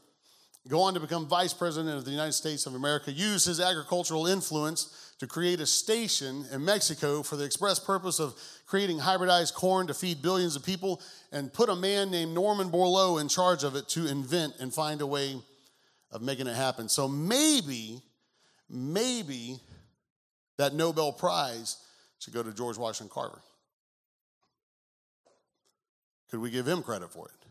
go 0.69 0.83
on 0.83 0.95
to 0.95 1.01
become 1.01 1.27
vice 1.27 1.55
president 1.55 1.97
of 1.97 2.05
the 2.05 2.11
United 2.11 2.33
States 2.33 2.67
of 2.67 2.75
America, 2.75 3.13
use 3.13 3.45
his 3.45 3.61
agricultural 3.61 4.27
influence 4.27 5.15
to 5.19 5.27
create 5.27 5.61
a 5.61 5.67
station 5.67 6.45
in 6.53 6.65
Mexico 6.65 7.23
for 7.23 7.37
the 7.37 7.45
express 7.45 7.79
purpose 7.79 8.19
of 8.19 8.35
creating 8.67 8.99
hybridized 8.99 9.55
corn 9.55 9.87
to 9.87 9.95
feed 9.95 10.21
billions 10.21 10.57
of 10.57 10.65
people, 10.65 11.01
and 11.33 11.53
put 11.53 11.69
a 11.69 11.77
man 11.77 12.11
named 12.11 12.35
Norman 12.35 12.71
Borlaug 12.71 13.21
in 13.21 13.29
charge 13.29 13.65
of 13.65 13.77
it 13.77 13.89
to 13.91 14.07
invent 14.07 14.55
and 14.59 14.75
find 14.75 15.01
a 15.01 15.07
way 15.07 15.37
of 16.11 16.21
making 16.21 16.47
it 16.47 16.57
happen. 16.57 16.89
So 16.89 17.09
maybe, 17.09 18.03
maybe 18.69 19.61
that 20.59 20.75
Nobel 20.75 21.13
Prize 21.13 21.77
should 22.19 22.35
go 22.35 22.43
to 22.43 22.53
George 22.53 22.79
Washington 22.79 23.13
Carver. 23.13 23.41
Could 26.31 26.41
we 26.41 26.51
give 26.51 26.67
him 26.67 26.83
credit 26.83 27.11
for 27.11 27.27
it? 27.27 27.47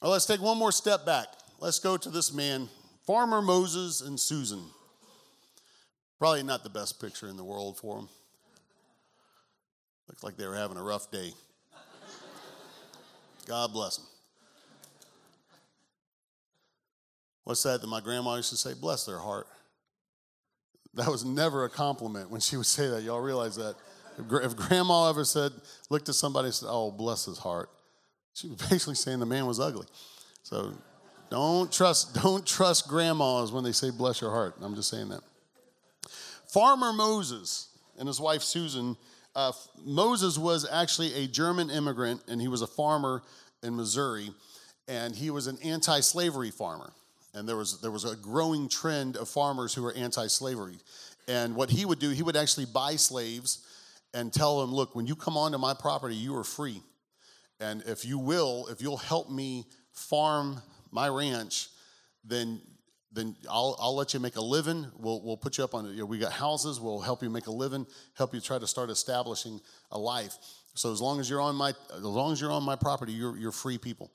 Well, 0.00 0.12
let's 0.12 0.26
take 0.26 0.40
one 0.40 0.58
more 0.58 0.72
step 0.72 1.04
back. 1.04 1.26
Let's 1.60 1.80
go 1.80 1.96
to 1.96 2.08
this 2.08 2.32
man, 2.32 2.68
Farmer 3.04 3.42
Moses 3.42 4.00
and 4.00 4.18
Susan. 4.18 4.62
Probably 6.18 6.42
not 6.42 6.62
the 6.62 6.70
best 6.70 7.00
picture 7.00 7.28
in 7.28 7.36
the 7.36 7.44
world 7.44 7.76
for 7.78 7.96
them. 7.96 8.08
Looks 10.08 10.22
like 10.22 10.36
they 10.36 10.46
were 10.46 10.56
having 10.56 10.76
a 10.76 10.82
rough 10.82 11.10
day. 11.10 11.32
God 13.46 13.72
bless 13.72 13.96
them. 13.96 14.06
What's 17.44 17.62
that 17.62 17.80
that 17.80 17.86
my 17.86 18.00
grandma 18.00 18.36
used 18.36 18.50
to 18.50 18.56
say? 18.56 18.74
Bless 18.74 19.04
their 19.04 19.18
heart. 19.18 19.46
That 20.94 21.08
was 21.08 21.24
never 21.24 21.64
a 21.64 21.68
compliment 21.68 22.30
when 22.30 22.40
she 22.40 22.56
would 22.56 22.66
say 22.66 22.88
that. 22.88 23.02
Y'all 23.02 23.20
realize 23.20 23.56
that? 23.56 23.76
If, 24.18 24.56
grandma 24.56 25.08
ever 25.08 25.24
said, 25.24 25.52
looked 25.90 26.08
at 26.08 26.16
somebody 26.16 26.46
and 26.46 26.54
said, 26.54 26.68
oh, 26.68 26.90
bless 26.90 27.24
his 27.24 27.38
heart, 27.38 27.70
she 28.34 28.48
was 28.48 28.56
basically 28.56 28.96
saying 28.96 29.20
the 29.20 29.26
man 29.26 29.46
was 29.46 29.60
ugly. 29.60 29.86
So 30.42 30.72
don't 31.30 31.70
trust, 31.70 32.14
don't 32.14 32.44
trust 32.46 32.88
grandmas 32.88 33.52
when 33.52 33.62
they 33.64 33.72
say 33.72 33.90
bless 33.90 34.20
your 34.20 34.30
heart. 34.30 34.56
I'm 34.60 34.74
just 34.74 34.90
saying 34.90 35.10
that. 35.10 35.20
Farmer 36.48 36.92
Moses 36.92 37.68
and 37.98 38.08
his 38.08 38.20
wife 38.20 38.42
Susan. 38.42 38.96
Uh, 39.36 39.52
Moses 39.84 40.38
was 40.38 40.66
actually 40.68 41.14
a 41.14 41.28
German 41.28 41.70
immigrant, 41.70 42.22
and 42.26 42.40
he 42.40 42.48
was 42.48 42.62
a 42.62 42.66
farmer 42.66 43.22
in 43.62 43.76
Missouri, 43.76 44.30
and 44.88 45.14
he 45.14 45.30
was 45.30 45.46
an 45.46 45.58
anti-slavery 45.62 46.50
farmer. 46.50 46.92
And 47.34 47.48
there 47.48 47.56
was 47.56 47.80
there 47.80 47.90
was 47.90 48.04
a 48.04 48.16
growing 48.16 48.68
trend 48.68 49.16
of 49.16 49.28
farmers 49.28 49.74
who 49.74 49.82
were 49.82 49.92
anti-slavery. 49.92 50.78
And 51.26 51.54
what 51.54 51.70
he 51.70 51.84
would 51.84 51.98
do, 51.98 52.10
he 52.10 52.22
would 52.22 52.36
actually 52.36 52.66
buy 52.66 52.96
slaves 52.96 53.64
and 54.14 54.32
tell 54.32 54.60
them, 54.60 54.72
"Look, 54.72 54.94
when 54.94 55.06
you 55.06 55.14
come 55.14 55.36
onto 55.36 55.58
my 55.58 55.74
property, 55.74 56.16
you 56.16 56.34
are 56.36 56.44
free, 56.44 56.82
and 57.60 57.82
if 57.86 58.04
you 58.04 58.18
will, 58.18 58.66
if 58.70 58.80
you'll 58.80 58.96
help 58.96 59.30
me 59.30 59.66
farm 59.92 60.62
my 60.90 61.08
ranch, 61.08 61.68
then 62.24 62.60
then 63.12 63.34
I'll, 63.50 63.76
I'll 63.80 63.96
let 63.96 64.14
you 64.14 64.20
make 64.20 64.36
a 64.36 64.40
living. 64.40 64.86
We'll, 64.98 65.22
we'll 65.22 65.36
put 65.36 65.58
you 65.58 65.64
up 65.64 65.74
on, 65.74 65.86
you 65.86 66.00
know, 66.00 66.04
we 66.04 66.18
got 66.18 66.32
houses. 66.32 66.78
We'll 66.78 67.00
help 67.00 67.22
you 67.22 67.30
make 67.30 67.46
a 67.46 67.52
living, 67.52 67.86
help 68.14 68.34
you 68.34 68.40
try 68.40 68.58
to 68.58 68.66
start 68.66 68.90
establishing 68.90 69.60
a 69.90 69.98
life. 69.98 70.36
So 70.74 70.92
as 70.92 71.00
long 71.00 71.18
as 71.18 71.28
you're 71.28 71.40
on 71.40 71.56
my, 71.56 71.70
as 71.94 72.02
long 72.02 72.32
as 72.32 72.40
you're 72.40 72.52
on 72.52 72.62
my 72.62 72.76
property, 72.76 73.12
you're, 73.12 73.36
you're 73.36 73.50
free 73.50 73.78
people. 73.78 74.12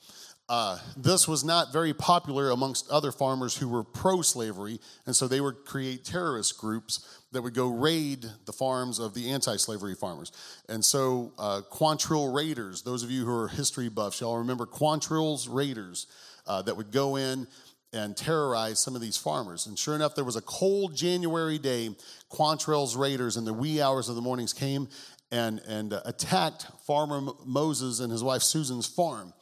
Uh, 0.50 0.78
this 0.98 1.28
was 1.28 1.44
not 1.44 1.72
very 1.72 1.94
popular 1.94 2.50
amongst 2.50 2.90
other 2.90 3.12
farmers 3.12 3.56
who 3.56 3.70
were 3.70 3.84
pro-slavery, 3.84 4.80
and 5.06 5.16
so 5.16 5.28
they 5.28 5.40
would 5.40 5.64
create 5.66 6.04
terrorist 6.04 6.58
groups 6.58 7.22
that 7.32 7.42
would 7.42 7.54
go 7.54 7.70
raid 7.70 8.26
the 8.46 8.54
farms 8.54 9.00
of 9.00 9.14
the 9.14 9.32
anti-slavery 9.32 9.96
farmers. 9.96 10.32
And 10.68 10.84
so 10.84 11.32
uh, 11.40 11.62
Quantrill 11.72 12.34
Raiders, 12.34 12.82
those 12.82 13.04
of 13.04 13.10
you 13.10 13.26
who 13.26 13.34
are 13.34 13.48
history 13.48 13.90
buffs, 13.90 14.20
y'all 14.20 14.38
remember 14.38 14.66
Quantrill's 14.66 15.48
Raiders 15.48 16.08
uh, 16.46 16.62
that 16.64 16.76
would 16.76 16.92
go 16.92 17.16
in 17.16 17.48
and 17.94 18.18
terrorize 18.18 18.80
some 18.80 18.96
of 18.96 19.02
these 19.02 19.18
farmers. 19.18 19.68
And 19.68 19.78
sure 19.78 19.96
enough, 19.96 20.16
there 20.16 20.26
was 20.26 20.36
a 20.36 20.42
cold 20.42 20.96
January 20.96 21.60
day. 21.60 21.96
Quantrill's 22.32 22.96
raiders 22.96 23.38
in 23.38 23.46
the 23.46 23.54
wee 23.54 23.82
hours 23.82 24.10
of 24.10 24.16
the 24.16 24.22
mornings 24.22 24.52
came 24.52 24.90
and, 25.32 25.62
and 25.68 25.94
uh, 25.94 26.02
attacked 26.06 26.66
Farmer 26.86 27.32
Moses 27.46 28.00
and 28.00 28.12
his 28.12 28.24
wife 28.24 28.42
Susan's 28.42 28.88
farm 28.88 29.34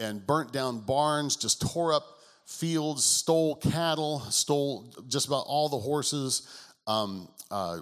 and 0.00 0.26
burnt 0.26 0.52
down 0.52 0.80
barns, 0.80 1.36
just 1.36 1.60
tore 1.60 1.92
up 1.92 2.04
fields, 2.46 3.04
stole 3.04 3.54
cattle, 3.56 4.20
stole 4.30 4.92
just 5.06 5.28
about 5.28 5.44
all 5.46 5.68
the 5.68 5.78
horses, 5.78 6.66
um, 6.86 7.28
uh, 7.50 7.78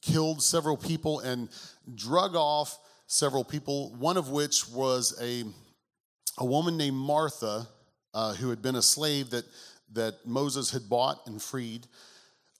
killed 0.00 0.42
several 0.42 0.76
people, 0.76 1.20
and 1.20 1.48
drug 1.94 2.34
off 2.34 2.78
several 3.06 3.44
people, 3.44 3.94
one 3.98 4.16
of 4.16 4.30
which 4.30 4.68
was 4.68 5.18
a, 5.20 5.44
a 6.38 6.44
woman 6.44 6.76
named 6.76 6.96
Martha 6.96 7.66
uh, 8.14 8.34
who 8.34 8.48
had 8.50 8.62
been 8.62 8.76
a 8.76 8.82
slave 8.82 9.30
that, 9.30 9.44
that 9.92 10.14
Moses 10.24 10.70
had 10.70 10.88
bought 10.88 11.26
and 11.26 11.42
freed, 11.42 11.86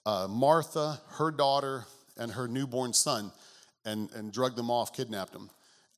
uh, 0.04 0.26
Martha, 0.28 1.00
her 1.12 1.30
daughter, 1.30 1.84
and 2.16 2.32
her 2.32 2.48
newborn 2.48 2.92
son, 2.92 3.30
and, 3.84 4.10
and 4.12 4.32
drugged 4.32 4.56
them 4.56 4.70
off, 4.70 4.92
kidnapped 4.92 5.32
them. 5.32 5.50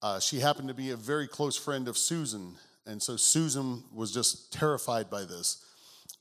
Uh, 0.02 0.20
she 0.20 0.38
happened 0.38 0.68
to 0.68 0.74
be 0.74 0.90
a 0.90 0.96
very 0.96 1.26
close 1.26 1.56
friend 1.56 1.88
of 1.88 1.96
Susan, 1.98 2.56
and 2.86 3.02
so 3.02 3.16
Susan 3.16 3.84
was 3.94 4.12
just 4.12 4.52
terrified 4.52 5.10
by 5.10 5.24
this. 5.24 5.64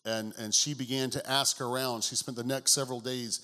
And, 0.05 0.33
and 0.37 0.53
she 0.53 0.73
began 0.73 1.09
to 1.11 1.29
ask 1.29 1.61
around. 1.61 2.03
She 2.03 2.15
spent 2.15 2.37
the 2.37 2.43
next 2.43 2.71
several 2.71 2.99
days 2.99 3.41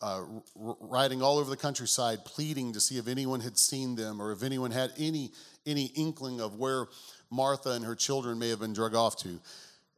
uh, 0.00 0.22
r- 0.60 0.76
riding 0.80 1.22
all 1.22 1.38
over 1.38 1.50
the 1.50 1.56
countryside, 1.56 2.24
pleading 2.24 2.72
to 2.72 2.80
see 2.80 2.98
if 2.98 3.08
anyone 3.08 3.40
had 3.40 3.58
seen 3.58 3.96
them 3.96 4.20
or 4.20 4.32
if 4.32 4.42
anyone 4.42 4.70
had 4.70 4.92
any, 4.96 5.32
any 5.66 5.86
inkling 5.96 6.40
of 6.40 6.56
where 6.56 6.86
Martha 7.30 7.70
and 7.70 7.84
her 7.84 7.94
children 7.94 8.38
may 8.38 8.48
have 8.48 8.60
been 8.60 8.72
drug 8.72 8.94
off 8.94 9.16
to. 9.18 9.40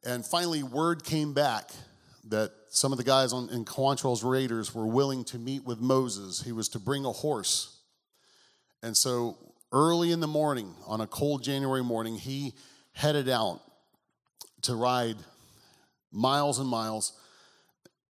And 0.05 0.25
finally, 0.25 0.63
word 0.63 1.05
came 1.05 1.33
back 1.33 1.71
that 2.29 2.53
some 2.71 2.93
of 2.93 2.99
the 2.99 3.05
guys 3.05 3.33
on, 3.33 3.51
in 3.51 3.65
Quantrill's 3.65 4.25
Raiders 4.25 4.75
were 4.75 4.87
willing 4.87 5.25
to 5.25 5.39
meet 5.39 5.65
with 5.65 5.81
Moses. 5.81 6.43
He 6.43 6.53
was 6.53 6.69
to 6.71 6.79
bring 6.79 7.05
a 7.05 7.13
horse. 7.13 7.79
And 8.83 8.97
so 8.97 9.37
early 9.73 10.13
in 10.13 10.21
the 10.21 10.27
morning, 10.27 10.75
on 10.87 11.01
a 11.01 11.07
cold 11.07 11.43
January 11.43 11.83
morning, 11.83 12.17
he 12.17 12.55
headed 12.93 13.29
out 13.29 13.61
to 14.63 14.75
ride 14.75 15.17
miles 16.13 16.59
and 16.59 16.69
miles 16.69 17.19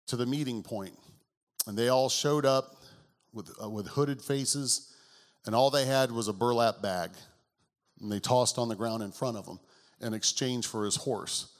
to 0.08 0.15
the 0.15 0.26
meeting 0.26 0.63
point. 0.63 0.98
And 1.67 1.78
they 1.78 1.89
all 1.89 2.10
showed 2.10 2.45
up 2.45 2.76
with, 3.34 3.52
uh, 3.62 3.69
with 3.69 3.88
hooded 3.88 4.22
faces, 4.22 4.93
and 5.45 5.54
all 5.54 5.69
they 5.69 5.86
had 5.86 6.12
was 6.12 6.28
a 6.28 6.34
burlap 6.34 6.82
bag 6.82 7.12
and 8.02 8.12
they 8.12 8.19
tossed 8.19 8.58
on 8.58 8.69
the 8.69 8.76
ground 8.76 9.04
in 9.04 9.12
front 9.12 9.38
of 9.38 9.45
him 9.45 9.60
in 10.02 10.13
exchange 10.13 10.67
for 10.67 10.86
his 10.86 10.95
horse. 10.95 11.54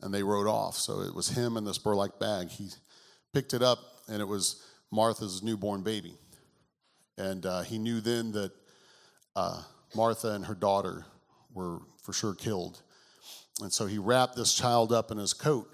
And 0.00 0.12
they 0.12 0.22
rode 0.22 0.48
off. 0.48 0.76
So 0.76 1.00
it 1.00 1.14
was 1.14 1.28
him 1.28 1.56
and 1.56 1.66
this 1.66 1.78
burlap 1.78 2.18
bag. 2.18 2.48
He 2.48 2.70
picked 3.32 3.54
it 3.54 3.62
up, 3.62 3.78
and 4.08 4.20
it 4.20 4.26
was 4.26 4.62
Martha's 4.90 5.42
newborn 5.42 5.82
baby. 5.82 6.16
And 7.16 7.46
uh, 7.46 7.62
he 7.62 7.78
knew 7.78 8.00
then 8.00 8.32
that 8.32 8.50
uh, 9.36 9.62
Martha 9.94 10.28
and 10.28 10.46
her 10.46 10.54
daughter 10.54 11.04
were 11.52 11.80
for 12.02 12.12
sure 12.12 12.34
killed. 12.34 12.82
And 13.60 13.72
so 13.72 13.86
he 13.86 13.98
wrapped 13.98 14.36
this 14.36 14.54
child 14.54 14.92
up 14.92 15.10
in 15.10 15.18
his 15.18 15.34
coat 15.34 15.70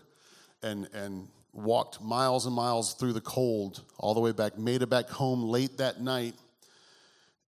and, 0.62 0.88
and 0.92 1.28
walked 1.52 2.02
miles 2.02 2.46
and 2.46 2.54
miles 2.54 2.94
through 2.94 3.12
the 3.12 3.20
cold 3.20 3.82
all 3.98 4.14
the 4.14 4.20
way 4.20 4.32
back, 4.32 4.58
made 4.58 4.82
it 4.82 4.90
back 4.90 5.08
home 5.08 5.42
late 5.42 5.78
that 5.78 6.00
night 6.00 6.34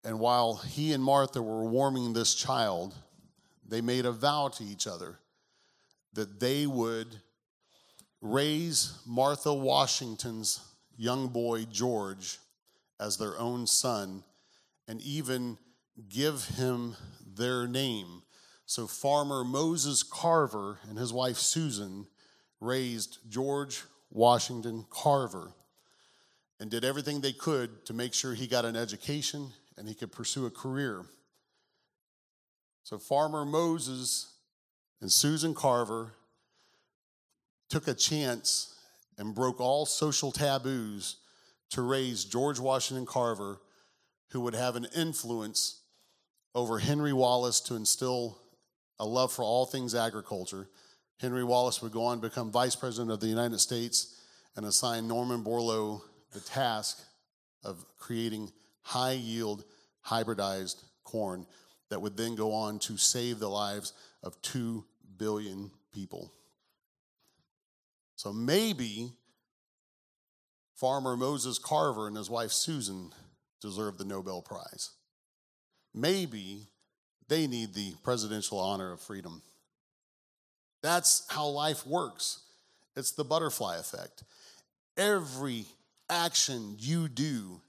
and 0.04 0.20
while 0.20 0.56
he 0.56 0.94
and 0.94 1.04
Martha 1.04 1.42
were 1.42 1.66
warming 1.66 2.14
this 2.14 2.34
child, 2.36 2.96
they 3.68 3.82
made 3.82 4.06
a 4.06 4.12
vow 4.12 4.48
to 4.50 4.64
each 4.64 4.88
other 4.88 5.20
that 6.14 6.40
they 6.40 6.66
would 6.66 7.22
raise 8.22 8.98
Martha 9.06 9.54
Washington's 9.54 10.62
young 10.98 11.28
boy, 11.28 11.66
George, 11.66 12.40
as 13.00 13.18
their 13.18 13.38
own 13.38 13.68
son 13.68 14.24
and 14.88 15.02
even 15.02 15.58
give 16.08 16.46
him 16.46 16.96
their 17.36 17.68
name. 17.68 18.22
So, 18.66 18.88
farmer 18.88 19.44
Moses 19.44 20.04
Carver 20.04 20.80
and 20.88 20.98
his 20.98 21.12
wife 21.12 21.38
Susan 21.38 22.08
raised 22.60 23.20
George 23.28 23.84
Washington 24.12 24.86
Carver 24.90 25.54
and 26.60 26.70
did 26.70 26.86
everything 26.86 27.22
they 27.22 27.32
could 27.32 27.86
to 27.86 27.94
make 27.94 28.14
sure 28.14 28.34
he 28.34 28.48
got 28.48 28.66
an 28.66 28.76
education 28.76 29.52
and 29.78 29.88
he 29.88 29.96
could 29.96 30.12
pursue 30.12 30.46
a 30.46 30.52
career. 30.52 31.06
So, 32.84 32.98
Farmer 32.98 33.46
Moses 33.46 34.34
and 35.02 35.12
Susan 35.12 35.54
Carver 35.54 36.14
took 37.70 37.88
a 37.88 37.94
chance 37.94 38.76
and 39.18 39.36
broke 39.36 39.60
all 39.60 39.86
social 39.86 40.32
taboos 40.32 41.18
to 41.72 41.82
raise 41.82 42.26
George 42.26 42.60
Washington 42.60 43.06
Carver, 43.06 43.62
who 44.32 44.42
would 44.42 44.56
have 44.56 44.76
an 44.76 44.88
influence 44.96 45.79
over 46.56 46.80
Henry 46.80 47.14
Wallace 47.14 47.60
to 47.62 47.76
instill 47.76 48.40
a 49.00 49.06
love 49.06 49.32
for 49.32 49.44
all 49.44 49.66
things 49.66 49.96
agriculture. 49.96 50.68
Henry 51.20 51.44
Wallace 51.44 51.82
would 51.82 51.92
go 51.92 52.06
on 52.06 52.22
to 52.22 52.28
become 52.28 52.52
vice 52.52 52.76
president 52.76 53.12
of 53.12 53.20
the 53.20 53.28
United 53.28 53.60
States 53.60 54.16
and 54.56 54.66
assign 54.66 55.08
Norman 55.08 55.44
Borlaug 55.44 56.02
the 56.34 56.40
task 56.40 57.02
of 57.64 57.86
creating 57.98 58.52
high 58.82 59.14
yield, 59.14 59.64
hybridized 60.06 60.84
corn 61.04 61.46
that 61.90 62.02
would 62.02 62.18
then 62.18 62.36
go 62.36 62.54
on 62.54 62.80
to 62.80 62.98
save 62.98 63.40
the 63.40 63.50
lives 63.50 63.94
of 64.24 64.40
2 64.42 64.86
billion 65.18 65.72
people. 65.94 66.32
So 68.16 68.32
maybe 68.32 69.14
farmer 70.76 71.18
Moses 71.18 71.58
Carver 71.58 72.08
and 72.08 72.18
his 72.18 72.30
wife 72.30 72.52
Susan 72.52 73.12
deserve 73.62 73.98
the 73.98 74.06
Nobel 74.06 74.42
Prize. 74.42 74.92
Maybe 75.94 76.68
they 77.28 77.48
need 77.48 77.74
the 77.74 77.94
presidential 78.04 78.60
honor 78.60 78.92
of 78.92 79.02
freedom. 79.02 79.42
That's 80.82 81.26
how 81.30 81.48
life 81.48 81.86
works. 81.86 82.42
It's 82.96 83.12
the 83.12 83.24
butterfly 83.24 83.78
effect. 83.78 84.24
Every 84.98 85.66
action 86.10 86.76
you 86.80 87.08
do 87.08 87.62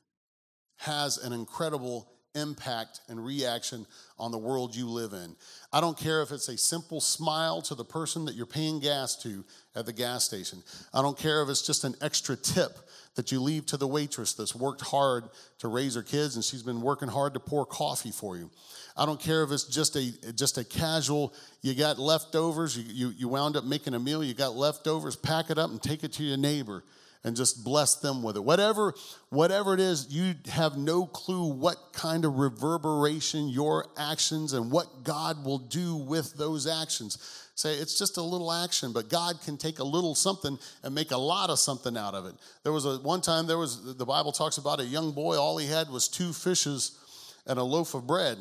has 0.78 1.18
an 1.18 1.33
incredible 1.33 2.11
impact 2.35 3.00
and 3.09 3.24
reaction 3.24 3.87
on 4.18 4.30
the 4.30 4.38
world 4.38 4.74
you 4.74 4.88
live 4.88 5.12
in. 5.12 5.37
I 5.72 5.80
don't 5.80 5.98
care 5.98 6.22
if 6.22 6.30
it's 6.30 6.48
a 6.48 6.56
simple 6.56 7.00
smile 7.00 7.61
to 7.62 7.74
the 7.74 7.85
person 7.85 8.24
that 8.26 8.35
you're 8.35 8.46
paying 8.46 8.80
gas 8.80 9.16
to 9.22 9.44
at 9.74 9.87
the 9.87 9.92
gas 9.92 10.24
station. 10.24 10.62
I 10.94 11.02
don't 11.02 11.18
care 11.18 11.42
if 11.42 11.48
it's 11.48 11.66
just 11.66 11.85
an 11.85 11.96
extra 12.00 12.37
tip 12.37 12.78
that 13.20 13.30
you 13.30 13.38
leave 13.38 13.66
to 13.66 13.76
the 13.76 13.87
waitress 13.87 14.33
that's 14.33 14.54
worked 14.54 14.80
hard 14.80 15.24
to 15.59 15.68
raise 15.68 15.94
her 15.94 16.02
kids 16.02 16.37
and 16.37 16.42
she's 16.42 16.62
been 16.62 16.80
working 16.80 17.06
hard 17.06 17.35
to 17.35 17.38
pour 17.38 17.66
coffee 17.66 18.11
for 18.11 18.38
you. 18.38 18.50
I 18.96 19.04
don't 19.04 19.20
care 19.20 19.42
if 19.42 19.50
it's 19.50 19.64
just 19.64 19.94
a 19.94 20.11
just 20.33 20.56
a 20.56 20.64
casual, 20.64 21.35
you 21.61 21.74
got 21.74 21.98
leftovers, 21.98 22.78
you, 22.78 22.85
you, 22.88 23.14
you 23.18 23.28
wound 23.28 23.59
up 23.59 23.64
making 23.64 23.92
a 23.92 23.98
meal, 23.98 24.24
you 24.24 24.33
got 24.33 24.56
leftovers, 24.56 25.16
pack 25.16 25.50
it 25.50 25.59
up 25.59 25.68
and 25.68 25.83
take 25.83 26.02
it 26.02 26.14
to 26.14 26.22
your 26.22 26.38
neighbor 26.38 26.83
and 27.22 27.37
just 27.37 27.62
bless 27.62 27.96
them 27.96 28.22
with 28.22 28.38
it. 28.38 28.40
Whatever, 28.42 28.94
whatever 29.28 29.74
it 29.74 29.80
is, 29.80 30.06
you 30.09 30.33
have 30.50 30.78
no 30.78 31.04
clue 31.04 31.52
what 31.52 31.76
kind 31.92 32.24
of 32.24 32.38
reverberation 32.38 33.48
your 33.48 33.85
actions 33.98 34.54
and 34.54 34.70
what 34.70 35.04
God 35.04 35.44
will 35.44 35.59
do 35.59 35.94
with 35.94 36.33
those 36.38 36.66
actions. 36.66 37.50
Say 37.61 37.75
it's 37.75 37.99
just 37.99 38.16
a 38.16 38.23
little 38.23 38.51
action, 38.51 38.94
but 38.94 39.11
God 39.11 39.42
can 39.42 39.59
take 39.59 39.81
a 39.81 39.85
little 39.85 40.14
something 40.14 40.59
and 40.83 40.94
make 40.94 41.11
a 41.11 41.18
lot 41.18 41.51
of 41.51 41.59
something 41.59 41.94
out 41.94 42.14
of 42.14 42.25
it. 42.25 42.35
There 42.62 42.73
was 42.73 42.87
a 42.87 42.96
one 43.01 43.20
time 43.20 43.46
there 43.46 43.59
was 43.59 43.96
the 43.99 44.07
Bible 44.07 44.33
talks 44.33 44.57
about 44.57 44.81
a 44.81 44.85
young 44.85 45.12
boy, 45.12 45.37
all 45.37 45.59
he 45.59 45.66
had 45.66 45.90
was 45.90 46.09
two 46.09 46.33
fishes 46.33 46.99
and 47.46 47.59
a 47.59 47.62
loaf 47.62 47.92
of 47.92 48.07
bread. 48.07 48.38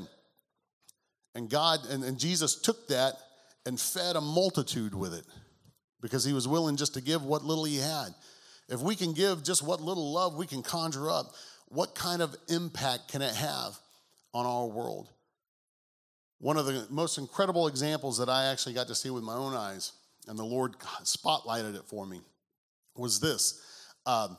And 1.36 1.50
God 1.50 1.82
and, 1.90 2.02
and 2.06 2.18
Jesus 2.18 2.56
took 2.62 2.88
that 2.88 3.16
and 3.66 3.78
fed 3.78 4.16
a 4.16 4.22
multitude 4.22 4.96
with 4.96 5.14
it 5.14 5.26
because 6.02 6.24
he 6.24 6.32
was 6.32 6.48
willing 6.48 6.78
just 6.78 6.94
to 6.94 7.02
give 7.02 7.22
what 7.22 7.44
little 7.44 7.66
he 7.66 7.76
had. 7.76 8.16
If 8.70 8.80
we 8.80 8.96
can 8.96 9.12
give 9.12 9.44
just 9.44 9.62
what 9.62 9.82
little 9.82 10.14
love 10.14 10.38
we 10.38 10.48
can 10.48 10.64
conjure 10.64 11.10
up, 11.10 11.34
what 11.68 11.94
kind 11.94 12.22
of 12.22 12.38
impact 12.48 13.10
can 13.10 13.22
it 13.22 13.36
have 13.36 13.78
on 14.34 14.46
our 14.46 14.68
world? 14.68 15.10
One 16.40 16.58
of 16.58 16.66
the 16.66 16.88
most 16.90 17.18
incredible 17.18 17.68
examples 17.68 18.18
that 18.18 18.30
I 18.30 18.46
actually 18.46 18.74
got 18.74 18.88
to 18.88 18.96
see 18.96 19.10
with 19.10 19.24
my 19.24 19.36
own 19.36 19.54
eyes, 19.54 19.92
and 20.28 20.40
the 20.40 20.46
Lord 20.46 20.80
spotlighted 21.04 21.76
it 21.76 21.84
for 21.86 22.06
me, 22.06 22.22
was 22.96 23.20
this. 23.20 23.62
Uh, 24.06 24.30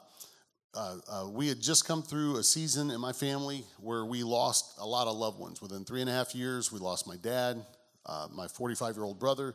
uh, 0.72 0.96
uh, 1.10 1.28
we 1.30 1.48
had 1.48 1.60
just 1.60 1.86
come 1.86 2.02
through 2.02 2.38
a 2.38 2.42
season 2.42 2.90
in 2.90 3.00
my 3.00 3.12
family 3.12 3.64
where 3.80 4.04
we 4.04 4.22
lost 4.22 4.78
a 4.78 4.86
lot 4.86 5.08
of 5.08 5.16
loved 5.16 5.38
ones. 5.38 5.60
Within 5.60 5.84
three 5.84 6.00
and 6.00 6.08
a 6.08 6.12
half 6.12 6.34
years, 6.34 6.72
we 6.72 6.78
lost 6.78 7.06
my 7.06 7.16
dad, 7.16 7.64
uh, 8.06 8.28
my 8.32 8.48
45 8.48 8.96
year 8.96 9.04
old 9.04 9.18
brother, 9.18 9.54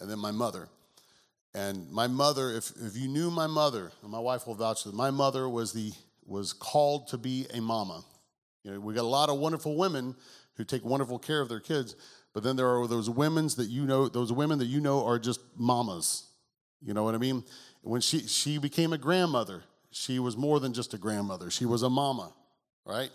and 0.00 0.10
then 0.10 0.18
my 0.18 0.32
mother. 0.32 0.68
And 1.54 1.90
my 1.90 2.06
mother, 2.06 2.50
if, 2.50 2.70
if 2.82 2.96
you 2.96 3.08
knew 3.08 3.30
my 3.30 3.46
mother, 3.46 3.92
and 4.02 4.10
my 4.10 4.18
wife 4.18 4.46
will 4.46 4.54
vouch 4.54 4.84
that 4.84 4.94
my 4.94 5.10
mother 5.10 5.48
was 5.48 5.72
the 5.72 5.92
was 6.26 6.52
called 6.52 7.08
to 7.08 7.16
be 7.16 7.46
a 7.54 7.60
mama. 7.60 8.04
You 8.62 8.72
know, 8.72 8.80
we 8.80 8.92
got 8.92 9.04
a 9.04 9.08
lot 9.08 9.30
of 9.30 9.38
wonderful 9.38 9.76
women 9.76 10.14
who 10.58 10.64
take 10.64 10.84
wonderful 10.84 11.18
care 11.18 11.40
of 11.40 11.48
their 11.48 11.60
kids, 11.60 11.96
but 12.34 12.42
then 12.42 12.56
there 12.56 12.68
are 12.68 12.86
those 12.86 13.08
women 13.08 13.48
that 13.56 13.68
you 13.68 13.86
know, 13.86 14.08
those 14.08 14.32
women 14.32 14.58
that 14.58 14.66
you 14.66 14.80
know 14.80 15.06
are 15.06 15.18
just 15.18 15.40
mamas. 15.56 16.24
You 16.82 16.92
know 16.92 17.04
what 17.04 17.14
I 17.14 17.18
mean? 17.18 17.44
When 17.82 18.02
she 18.02 18.20
she 18.26 18.58
became 18.58 18.92
a 18.92 18.98
grandmother, 18.98 19.62
she 19.90 20.18
was 20.18 20.36
more 20.36 20.60
than 20.60 20.74
just 20.74 20.92
a 20.92 20.98
grandmother. 20.98 21.50
She 21.50 21.64
was 21.64 21.82
a 21.82 21.88
mama, 21.88 22.32
right? 22.84 23.10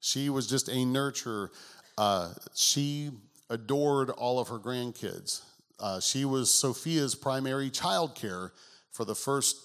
She 0.00 0.28
was 0.28 0.46
just 0.46 0.68
a 0.68 0.72
nurturer. 0.72 1.48
Uh, 1.96 2.32
she 2.54 3.10
adored 3.48 4.10
all 4.10 4.38
of 4.38 4.48
her 4.48 4.58
grandkids. 4.58 5.42
Uh, 5.78 6.00
she 6.00 6.24
was 6.24 6.50
Sophia's 6.50 7.14
primary 7.14 7.70
child 7.70 8.14
care 8.14 8.52
for 8.92 9.04
the 9.04 9.14
first 9.14 9.56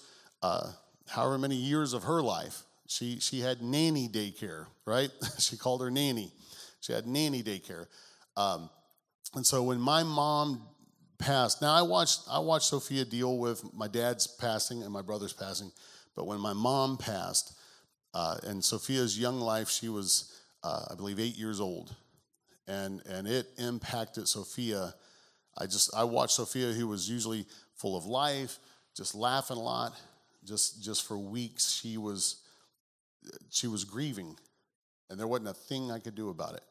uh, 0.42 0.70
however 1.08 1.38
many 1.38 1.56
years 1.56 1.92
of 1.92 2.04
her 2.04 2.22
life. 2.22 2.62
She, 2.86 3.20
she 3.20 3.40
had 3.40 3.62
nanny 3.62 4.08
daycare, 4.08 4.66
right? 4.86 5.10
she 5.38 5.56
called 5.56 5.82
her 5.82 5.90
nanny. 5.90 6.32
She 6.80 6.92
had 6.92 7.06
nanny 7.06 7.42
daycare. 7.42 7.86
Um, 8.36 8.70
and 9.34 9.46
so 9.46 9.62
when 9.62 9.80
my 9.80 10.02
mom 10.02 10.62
passed, 11.18 11.60
now 11.60 11.72
I 11.72 11.82
watched, 11.82 12.20
I 12.30 12.38
watched 12.38 12.66
Sophia 12.66 13.04
deal 13.04 13.38
with 13.38 13.62
my 13.74 13.88
dad's 13.88 14.26
passing 14.26 14.82
and 14.82 14.92
my 14.92 15.02
brother's 15.02 15.32
passing, 15.32 15.72
but 16.14 16.26
when 16.26 16.40
my 16.40 16.52
mom 16.52 16.96
passed, 16.96 17.54
uh, 18.14 18.36
in 18.48 18.62
Sophia's 18.62 19.18
young 19.18 19.38
life, 19.38 19.68
she 19.68 19.88
was, 19.88 20.40
uh, 20.64 20.86
I 20.90 20.94
believe, 20.94 21.20
eight 21.20 21.36
years 21.36 21.60
old. 21.60 21.94
And, 22.66 23.02
and 23.06 23.26
it 23.26 23.46
impacted 23.58 24.28
Sophia 24.28 24.94
I 25.58 25.66
just 25.66 25.94
I 25.94 26.04
watched 26.04 26.34
Sophia, 26.34 26.72
who 26.72 26.86
was 26.86 27.10
usually 27.10 27.44
full 27.74 27.96
of 27.96 28.06
life, 28.06 28.58
just 28.96 29.14
laughing 29.14 29.56
a 29.56 29.60
lot. 29.60 29.92
Just 30.44 30.82
just 30.82 31.06
for 31.06 31.18
weeks, 31.18 31.72
she 31.72 31.98
was 31.98 32.42
she 33.50 33.66
was 33.66 33.84
grieving, 33.84 34.36
and 35.10 35.18
there 35.18 35.26
wasn't 35.26 35.48
a 35.48 35.54
thing 35.54 35.90
I 35.90 35.98
could 35.98 36.14
do 36.14 36.30
about 36.30 36.54
it, 36.54 36.62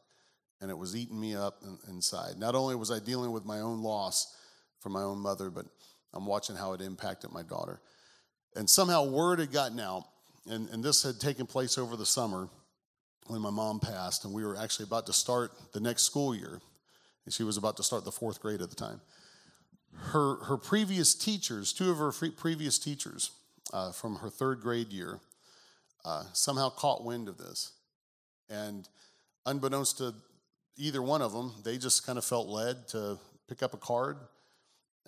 and 0.60 0.70
it 0.70 0.78
was 0.78 0.96
eating 0.96 1.20
me 1.20 1.34
up 1.34 1.62
inside. 1.88 2.38
Not 2.38 2.54
only 2.54 2.74
was 2.74 2.90
I 2.90 2.98
dealing 2.98 3.32
with 3.32 3.44
my 3.44 3.60
own 3.60 3.82
loss 3.82 4.36
from 4.80 4.92
my 4.92 5.02
own 5.02 5.18
mother, 5.18 5.50
but 5.50 5.66
I'm 6.12 6.26
watching 6.26 6.56
how 6.56 6.72
it 6.72 6.80
impacted 6.80 7.32
my 7.32 7.42
daughter. 7.42 7.80
And 8.56 8.68
somehow 8.68 9.04
word 9.04 9.38
had 9.38 9.52
gotten 9.52 9.80
out, 9.80 10.04
and, 10.48 10.68
and 10.70 10.82
this 10.82 11.02
had 11.02 11.20
taken 11.20 11.46
place 11.46 11.78
over 11.78 11.96
the 11.96 12.06
summer 12.06 12.48
when 13.26 13.40
my 13.40 13.50
mom 13.50 13.78
passed, 13.78 14.24
and 14.24 14.32
we 14.32 14.44
were 14.44 14.56
actually 14.56 14.84
about 14.84 15.06
to 15.06 15.12
start 15.12 15.52
the 15.72 15.80
next 15.80 16.04
school 16.04 16.34
year. 16.34 16.60
And 17.24 17.34
she 17.34 17.42
was 17.42 17.58
about 17.58 17.76
to 17.76 17.82
start 17.82 18.04
the 18.04 18.12
fourth 18.12 18.40
grade 18.40 18.62
at 18.62 18.70
the 18.70 18.76
time. 18.76 19.00
Her, 19.94 20.36
her 20.44 20.56
previous 20.56 21.14
teachers, 21.14 21.72
two 21.72 21.90
of 21.90 21.98
her 21.98 22.12
previous 22.12 22.78
teachers 22.78 23.32
uh, 23.72 23.92
from 23.92 24.16
her 24.16 24.30
third 24.30 24.60
grade 24.60 24.92
year, 24.92 25.20
uh, 26.04 26.24
somehow 26.32 26.70
caught 26.70 27.04
wind 27.04 27.28
of 27.28 27.36
this. 27.36 27.72
And 28.50 28.88
unbeknownst 29.46 29.98
to 29.98 30.14
either 30.76 31.02
one 31.02 31.22
of 31.22 31.32
them, 31.32 31.52
they 31.64 31.78
just 31.78 32.06
kind 32.06 32.18
of 32.18 32.24
felt 32.24 32.48
led 32.48 32.88
to 32.88 33.18
pick 33.48 33.62
up 33.62 33.74
a 33.74 33.78
card 33.78 34.18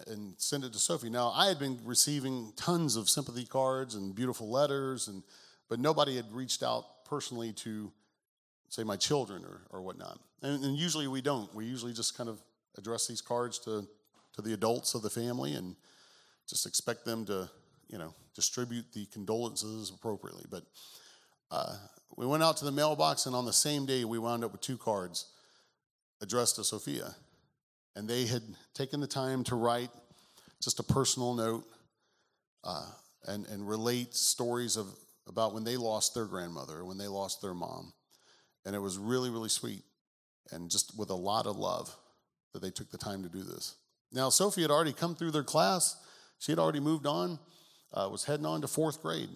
and 0.07 0.35
send 0.39 0.65
it 0.65 0.73
to 0.73 0.79
Sophie. 0.79 1.11
Now, 1.11 1.31
I 1.31 1.47
had 1.47 1.59
been 1.59 1.79
receiving 1.85 2.53
tons 2.57 2.97
of 2.97 3.09
sympathy 3.09 3.45
cards 3.45 3.95
and 3.95 4.15
beautiful 4.15 4.51
letters, 4.51 5.09
and 5.09 5.23
but 5.69 5.79
nobody 5.79 6.17
had 6.17 6.31
reached 6.33 6.63
out 6.63 7.05
personally 7.05 7.53
to 7.53 7.93
say 8.69 8.83
my 8.83 8.97
children 8.97 9.45
or, 9.45 9.61
or 9.71 9.83
whatnot. 9.83 10.19
And, 10.43 10.65
and 10.65 10.77
usually 10.77 11.07
we 11.07 11.21
don't. 11.21 11.53
We 11.55 11.65
usually 11.65 11.93
just 11.93 12.17
kind 12.17 12.29
of 12.29 12.41
address 12.77 13.07
these 13.07 13.21
cards 13.21 13.59
to, 13.61 13.87
to 14.35 14.43
the 14.43 14.53
adults 14.53 14.95
of 14.95 15.03
the 15.03 15.11
family 15.11 15.55
and 15.55 15.77
just 16.49 16.67
expect 16.67 17.05
them 17.05 17.25
to, 17.27 17.49
you 17.89 17.99
know, 17.99 18.15
distribute 18.35 18.87
the 18.93 19.07
condolences 19.07 19.91
appropriately. 19.91 20.45
But 20.51 20.65
uh, 21.51 21.77
we 22.17 22.27
went 22.27 22.43
out 22.43 22.57
to 22.59 22.65
the 22.65 22.73
mailbox, 22.73 23.27
and 23.27 23.35
on 23.35 23.47
the 23.47 23.53
same 23.53 23.87
day, 23.87 24.05
we 24.05 24.19
wound 24.19 24.45
up 24.45 24.53
with 24.53 24.61
two 24.61 24.77
cards 24.77 25.27
addressed 26.21 26.57
to 26.57 26.65
Sophia. 26.65 27.15
And 27.97 28.09
they 28.09 28.27
had 28.27 28.43
taken 28.75 29.01
the 29.01 29.07
time 29.07 29.43
to 29.45 29.57
write 29.57 29.91
just 30.63 30.79
a 30.79 30.83
personal 30.83 31.35
note 31.35 31.65
uh, 32.65 32.87
and, 33.27 33.47
and 33.47 33.67
relate 33.67 34.15
stories 34.15 34.77
of, 34.77 34.87
about 35.27 35.55
when 35.55 35.65
they 35.65 35.77
lost 35.77 36.15
their 36.15 36.27
grandmother, 36.27 36.85
when 36.85 36.99
they 36.99 37.09
lost 37.09 37.41
their 37.41 37.55
mom. 37.55 37.93
And 38.65 38.77
it 38.77 38.81
was 38.81 38.99
really, 38.99 39.31
really 39.31 39.49
sweet. 39.49 39.83
And 40.53 40.71
just 40.71 40.97
with 40.99 41.11
a 41.11 41.15
lot 41.15 41.47
of 41.47 41.57
love 41.57 41.95
that 42.53 42.61
they 42.61 42.71
took 42.71 42.91
the 42.91 42.99
time 42.99 43.23
to 43.23 43.29
do 43.29 43.43
this. 43.43 43.77
Now, 44.13 44.29
Sophie 44.29 44.63
had 44.63 44.71
already 44.71 44.93
come 44.93 45.15
through 45.15 45.31
their 45.31 45.45
class. 45.45 45.97
She 46.39 46.53
had 46.53 46.59
already 46.59 46.81
moved 46.81 47.07
on, 47.07 47.39
uh, 47.95 48.09
was 48.11 48.25
heading 48.25 48.47
on 48.47 48.61
to 48.63 48.69
fourth 48.69 49.01
grade. 49.01 49.31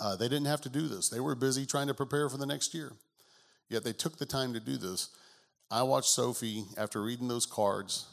Uh, 0.00 0.16
they 0.16 0.28
didn't 0.28 0.46
have 0.46 0.60
to 0.62 0.68
do 0.68 0.88
this. 0.88 1.08
They 1.08 1.20
were 1.20 1.34
busy 1.34 1.66
trying 1.66 1.86
to 1.88 1.94
prepare 1.94 2.28
for 2.28 2.38
the 2.38 2.46
next 2.46 2.74
year. 2.74 2.92
Yet 3.68 3.84
they 3.84 3.92
took 3.92 4.18
the 4.18 4.26
time 4.26 4.52
to 4.52 4.60
do 4.60 4.76
this. 4.76 5.08
I 5.70 5.82
watched 5.82 6.10
Sophie, 6.10 6.64
after 6.76 7.02
reading 7.02 7.28
those 7.28 7.46
cards, 7.46 8.06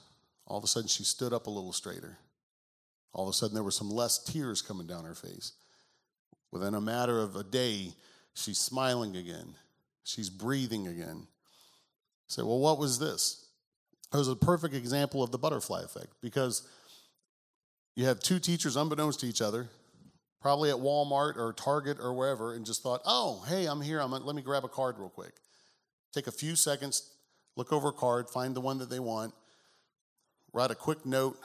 all 0.46 0.58
of 0.58 0.64
a 0.64 0.68
sudden 0.68 0.88
she 0.88 1.04
stood 1.04 1.34
up 1.34 1.48
a 1.48 1.50
little 1.50 1.74
straighter. 1.74 2.18
All 3.14 3.28
of 3.28 3.30
a 3.30 3.34
sudden 3.34 3.54
there 3.54 3.64
were 3.64 3.72
some 3.72 3.90
less 3.90 4.24
tears 4.24 4.62
coming 4.62 4.88
down 4.88 5.06
her 5.06 5.16
face. 5.16 5.54
Within 6.52 6.76
a 6.76 6.82
matter 6.82 7.20
of 7.20 7.36
a 7.36 7.44
day, 7.44 7.94
she's 8.34 8.58
smiling 8.58 9.16
again. 9.16 9.56
She's 10.04 10.30
breathing 10.30 10.88
again. 10.88 11.28
Say, 12.28 12.42
well, 12.44 12.60
what 12.60 12.80
was 12.80 13.00
this? 13.00 13.46
It 14.14 14.18
was 14.18 14.28
a 14.28 14.36
perfect 14.36 14.74
example 14.74 15.22
of 15.22 15.32
the 15.32 15.38
butterfly 15.38 15.84
effect 15.84 16.14
because 16.22 16.68
you 17.96 18.06
have 18.06 18.20
two 18.20 18.40
teachers 18.40 18.76
unbeknownst 18.76 19.20
to 19.20 19.28
each 19.28 19.42
other, 19.42 19.68
probably 20.42 20.70
at 20.70 20.78
Walmart 20.78 21.38
or 21.38 21.54
Target 21.54 21.98
or 22.00 22.14
wherever, 22.14 22.54
and 22.54 22.66
just 22.66 22.82
thought, 22.84 23.02
oh, 23.06 23.44
hey, 23.48 23.66
I'm 23.66 23.82
here. 23.82 24.00
I'm, 24.00 24.12
let 24.12 24.36
me 24.36 24.42
grab 24.42 24.64
a 24.64 24.70
card 24.70 24.98
real 24.98 25.10
quick. 25.10 25.34
Take 26.14 26.28
a 26.28 26.32
few 26.32 26.56
seconds, 26.56 27.12
look 27.56 27.72
over 27.72 27.90
a 27.90 27.94
card, 27.94 28.30
find 28.30 28.56
the 28.56 28.62
one 28.62 28.80
that 28.80 28.90
they 28.90 29.00
want, 29.00 29.34
write 30.54 30.72
a 30.72 30.76
quick 30.76 31.06
note, 31.06 31.38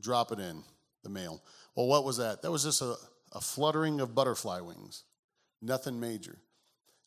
drop 0.00 0.32
it 0.32 0.38
in 0.38 0.62
the 1.02 1.10
mail. 1.10 1.42
Well, 1.74 1.86
what 1.86 2.04
was 2.04 2.16
that? 2.16 2.42
That 2.42 2.50
was 2.50 2.64
just 2.64 2.80
a, 2.80 2.94
a 3.32 3.40
fluttering 3.40 4.00
of 4.00 4.14
butterfly 4.14 4.60
wings, 4.60 5.04
nothing 5.60 6.00
major. 6.00 6.38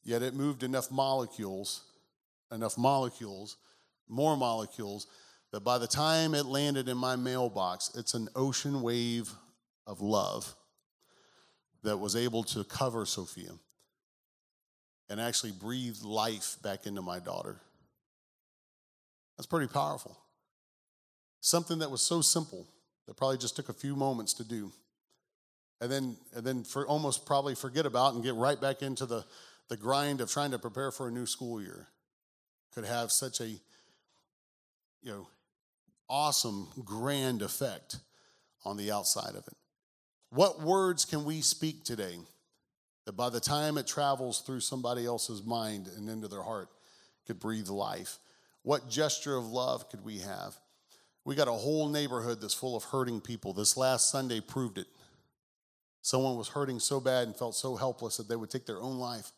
Yet 0.04 0.22
it 0.22 0.34
moved 0.34 0.64
enough 0.64 0.92
molecules 0.92 1.84
enough 2.52 2.78
molecules, 2.78 3.58
more 4.08 4.36
molecules, 4.36 5.08
that 5.52 5.62
by 5.62 5.78
the 5.78 5.88
time 5.88 6.36
it 6.36 6.46
landed 6.46 6.88
in 6.88 6.98
my 6.98 7.16
mailbox, 7.16 7.92
it's 7.96 8.14
an 8.14 8.30
ocean 8.36 8.82
wave 8.82 9.32
of 9.88 10.02
love. 10.02 10.54
That 11.84 11.98
was 11.98 12.16
able 12.16 12.44
to 12.44 12.64
cover 12.64 13.06
Sophia 13.06 13.52
and 15.10 15.20
actually 15.20 15.52
breathe 15.52 15.98
life 16.04 16.58
back 16.62 16.86
into 16.86 17.02
my 17.02 17.20
daughter. 17.20 17.60
That's 19.38 19.48
pretty 19.48 19.68
powerful. 19.68 20.18
Something 21.42 21.80
that 21.80 21.92
was 21.92 22.02
so 22.02 22.22
simple 22.22 22.68
that 23.08 23.18
probably 23.18 23.38
just 23.38 23.56
took 23.56 23.70
a 23.70 23.74
few 23.74 23.96
moments 23.96 24.34
to 24.36 24.44
do. 24.44 24.72
And 25.82 25.92
then, 25.92 26.18
and 26.36 26.46
then 26.46 26.64
for 26.64 26.88
almost 26.88 27.26
probably 27.26 27.56
forget 27.56 27.86
about 27.86 28.14
and 28.14 28.24
get 28.24 28.36
right 28.36 28.60
back 28.62 28.84
into 28.84 29.06
the, 29.06 29.26
the 29.68 29.78
grind 29.78 30.22
of 30.22 30.30
trying 30.30 30.52
to 30.52 30.60
prepare 30.60 30.92
for 30.92 31.08
a 31.08 31.12
new 31.12 31.26
school 31.26 31.62
year 31.62 31.88
could 32.74 32.86
have 32.86 33.12
such 33.12 33.40
a 33.42 33.48
you 33.48 33.60
know 35.06 35.28
awesome 36.10 36.68
grand 36.84 37.42
effect 37.42 37.98
on 38.66 38.78
the 38.78 38.92
outside 38.92 39.36
of 39.36 39.48
it 39.48 39.56
what 40.32 40.62
words 40.62 41.04
can 41.04 41.26
we 41.26 41.42
speak 41.42 41.84
today 41.84 42.16
that 43.06 43.14
by 43.14 43.30
the 43.30 43.40
time 43.40 43.78
it 43.78 43.86
travels 43.86 44.40
through 44.42 44.62
somebody 44.62 45.06
else's 45.06 45.44
mind 45.44 45.90
and 45.98 46.10
into 46.10 46.28
their 46.30 46.42
heart 46.42 46.70
could 47.28 47.40
breathe 47.40 47.68
life? 47.68 48.18
What 48.64 48.90
gesture 48.90 49.36
of 49.36 49.48
love 49.48 49.90
could 49.90 50.06
we 50.06 50.20
have? 50.20 50.56
We 51.26 51.36
got 51.36 51.50
a 51.50 51.54
whole 51.54 51.90
neighborhood 51.90 52.40
that's 52.40 52.54
full 52.54 52.78
of 52.78 52.86
hurting 52.86 53.20
people. 53.20 53.54
This 53.54 53.76
last 53.76 54.10
sunday 54.10 54.40
proved 54.40 54.78
it. 54.78 54.88
Someone 56.02 56.38
was 56.38 56.48
hurting 56.48 56.80
so 56.80 57.00
bad 57.00 57.28
and 57.28 57.36
felt 57.36 57.54
so 57.54 57.76
helpless 57.76 58.18
that 58.18 58.30
they 58.30 58.36
would 58.36 58.50
take 58.50 58.66
their 58.66 58.82
own 58.82 58.98
life. 58.98 59.32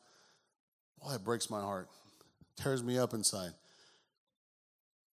Well 1.01 1.11
that 1.11 1.23
breaks 1.23 1.49
my 1.49 1.61
heart. 1.61 1.89
Tears 2.55 2.83
me 2.83 2.99
up 2.99 3.15
inside. 3.15 3.51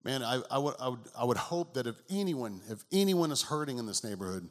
Man, 0.06 0.24
I, 0.24 0.42
I, 0.50 0.58
would, 0.58 0.76
I, 0.80 0.88
would, 0.88 1.00
I 1.20 1.26
would 1.26 1.38
hope 1.38 1.74
that 1.74 1.86
if 1.86 1.96
anyone, 2.10 2.62
if 2.70 2.86
anyone 2.94 3.32
is 3.32 3.42
hurting 3.42 3.78
in 3.78 3.88
this 3.88 4.04
neighborhood, 4.04 4.50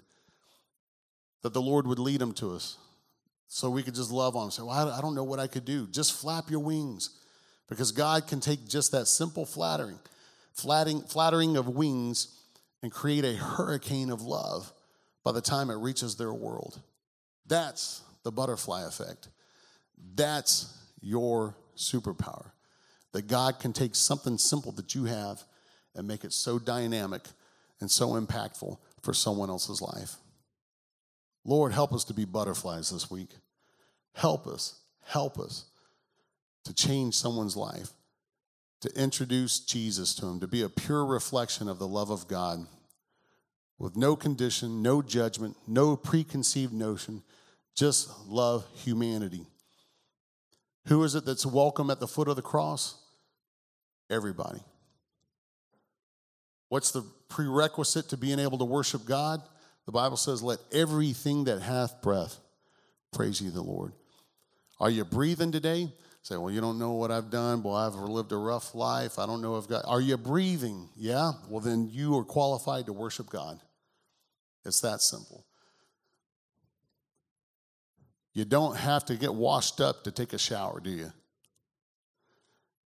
that 1.45 1.53
the 1.53 1.61
Lord 1.61 1.87
would 1.87 1.99
lead 1.99 2.21
them 2.21 2.33
to 2.33 2.53
us 2.55 2.79
so 3.49 3.69
we 3.69 3.83
could 3.83 3.95
just 3.95 4.11
love 4.11 4.35
on 4.35 4.45
them. 4.45 4.51
Say, 4.51 4.63
well, 4.63 4.91
I 4.91 5.03
don't 5.03 5.15
know 5.15 5.25
what 5.25 5.39
I 5.39 5.47
could 5.47 5.67
do. 5.67 5.87
Just 5.87 6.15
flap 6.15 6.51
your 6.51 6.61
wings 6.61 7.11
because 7.69 7.93
God 7.93 8.27
can 8.27 8.41
take 8.41 8.67
just 8.67 8.93
that 8.93 9.07
simple 9.07 9.45
flattering, 9.45 9.99
flattering, 10.55 11.03
flattering 11.03 11.59
of 11.59 11.69
wings 11.69 12.29
and 12.83 12.91
create 12.91 13.27
a 13.27 13.35
hurricane 13.35 14.11
of 14.11 14.23
love 14.23 14.73
by 15.23 15.33
the 15.33 15.43
time 15.43 15.69
it 15.69 15.75
reaches 15.75 16.17
their 16.17 16.33
world. 16.33 16.81
That's 17.47 18.01
the 18.23 18.33
butterfly 18.33 18.89
effect. 18.89 19.29
That's 20.15 20.75
your 21.03 21.55
superpower 21.77 22.53
that 23.13 23.27
God 23.27 23.61
can 23.61 23.75
take 23.75 23.95
something 23.95 24.39
simple 24.39 24.73
that 24.73 24.95
you 24.95 25.05
have 25.05 25.43
and 25.95 26.09
make 26.09 26.25
it 26.25 26.33
so 26.33 26.59
dynamic 26.59 27.21
and 27.83 27.91
so 27.91 28.13
impactful 28.13 28.79
for 29.03 29.13
someone 29.13 29.51
else's 29.51 29.83
life. 29.83 30.17
Lord, 31.45 31.73
help 31.73 31.93
us 31.93 32.05
to 32.05 32.15
be 32.15 32.25
butterflies 32.25 32.91
this 32.91 33.11
week. 33.11 33.31
Help 34.15 34.47
us, 34.47 34.81
help 35.05 35.39
us 35.39 35.67
to 36.65 36.75
change 36.75 37.15
someone's 37.15 37.57
life, 37.57 37.91
to 38.81 38.91
introduce 39.01 39.61
Jesus 39.61 40.15
to 40.15 40.27
them, 40.27 40.41
to 40.41 40.47
be 40.47 40.63
a 40.63 40.69
pure 40.69 41.05
reflection 41.05 41.69
of 41.69 41.79
the 41.79 41.89
love 41.89 42.11
of 42.11 42.29
God 42.29 42.67
with 43.79 43.97
no 43.97 44.17
condition, 44.17 44.83
no 44.83 45.03
judgment, 45.03 45.57
no 45.67 45.97
preconceived 45.97 46.73
notion, 46.73 47.23
just 47.75 48.09
love 48.27 48.67
humanity. 48.75 49.47
Who 50.87 51.03
is 51.03 51.15
it 51.15 51.25
that's 51.25 51.45
welcome 51.45 51.91
at 51.91 52.01
the 52.01 52.07
foot 52.07 52.29
of 52.29 52.37
the 52.37 52.43
cross? 52.43 52.95
Everybody. 54.11 54.61
What's 56.69 56.93
the 56.93 57.05
prerequisite 57.29 58.09
to 58.11 58.17
being 58.17 58.39
able 58.39 58.59
to 58.59 58.65
worship 58.65 59.05
God? 59.05 59.43
The 59.87 59.93
Bible 59.93 60.17
says, 60.17 60.43
Let 60.43 60.59
everything 60.73 61.45
that 61.45 61.61
hath 61.61 62.03
breath 62.03 62.39
praise 63.13 63.41
ye 63.41 63.51
the 63.51 63.63
Lord. 63.63 63.93
Are 64.81 64.91
you 64.91 65.05
breathing 65.05 65.53
today? 65.53 65.93
Say, 66.23 66.39
well, 66.39 66.51
you 66.51 66.63
don't 66.63 66.79
know 66.79 66.93
what 66.93 67.11
I've 67.11 67.29
done. 67.29 67.61
Boy, 67.61 67.75
I've 67.75 67.95
lived 67.95 68.33
a 68.33 68.37
rough 68.37 68.75
life. 68.75 69.19
I 69.19 69.27
don't 69.27 69.43
know 69.43 69.59
if 69.59 69.69
God. 69.69 69.85
Are 69.87 70.01
you 70.01 70.17
breathing? 70.17 70.89
Yeah? 70.97 71.33
Well, 71.51 71.61
then 71.61 71.91
you 71.93 72.17
are 72.17 72.25
qualified 72.25 72.87
to 72.87 72.95
worship 72.95 73.29
God. 73.29 73.61
It's 74.65 74.81
that 74.81 75.03
simple. 75.03 75.45
You 78.33 78.47
don't 78.47 78.75
have 78.75 79.05
to 79.07 79.17
get 79.17 79.35
washed 79.35 79.83
up 79.83 80.05
to 80.05 80.11
take 80.11 80.33
a 80.33 80.39
shower, 80.39 80.81
do 80.81 80.91
you? 80.91 81.13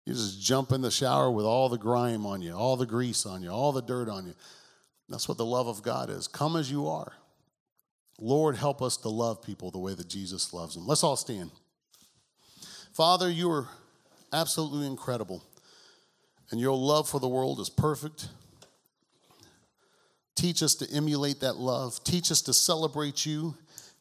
You 0.04 0.14
just 0.14 0.42
jump 0.42 0.72
in 0.72 0.80
the 0.80 0.90
shower 0.90 1.30
with 1.30 1.44
all 1.44 1.68
the 1.68 1.78
grime 1.78 2.26
on 2.26 2.42
you, 2.42 2.54
all 2.54 2.76
the 2.76 2.86
grease 2.86 3.24
on 3.24 3.42
you, 3.42 3.50
all 3.50 3.70
the 3.70 3.82
dirt 3.82 4.08
on 4.08 4.26
you. 4.26 4.34
That's 5.08 5.28
what 5.28 5.38
the 5.38 5.44
love 5.44 5.68
of 5.68 5.82
God 5.82 6.10
is. 6.10 6.28
Come 6.28 6.56
as 6.56 6.70
you 6.70 6.88
are. 6.88 7.12
Lord, 8.20 8.56
help 8.56 8.82
us 8.82 8.96
to 8.98 9.08
love 9.08 9.42
people 9.42 9.70
the 9.70 9.78
way 9.78 9.94
that 9.94 10.08
Jesus 10.08 10.52
loves 10.52 10.74
them. 10.74 10.86
Let's 10.86 11.04
all 11.04 11.16
stand. 11.16 11.50
Father, 12.92 13.30
you 13.30 13.50
are 13.50 13.68
absolutely 14.32 14.86
incredible, 14.86 15.42
and 16.50 16.60
your 16.60 16.76
love 16.76 17.08
for 17.08 17.20
the 17.20 17.28
world 17.28 17.60
is 17.60 17.70
perfect. 17.70 18.28
Teach 20.34 20.62
us 20.62 20.74
to 20.76 20.90
emulate 20.92 21.40
that 21.40 21.56
love. 21.56 22.02
Teach 22.04 22.30
us 22.30 22.42
to 22.42 22.52
celebrate 22.52 23.24
you. 23.24 23.54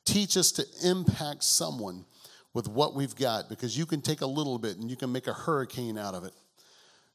Teach 0.05 0.37
us 0.37 0.51
to 0.53 0.65
impact 0.83 1.43
someone 1.43 2.05
with 2.53 2.67
what 2.67 2.95
we've 2.95 3.15
got 3.15 3.49
because 3.49 3.77
you 3.77 3.85
can 3.85 4.01
take 4.01 4.21
a 4.21 4.25
little 4.25 4.57
bit 4.57 4.77
and 4.77 4.89
you 4.89 4.95
can 4.95 5.11
make 5.11 5.27
a 5.27 5.33
hurricane 5.33 5.97
out 5.97 6.13
of 6.13 6.23
it 6.23 6.33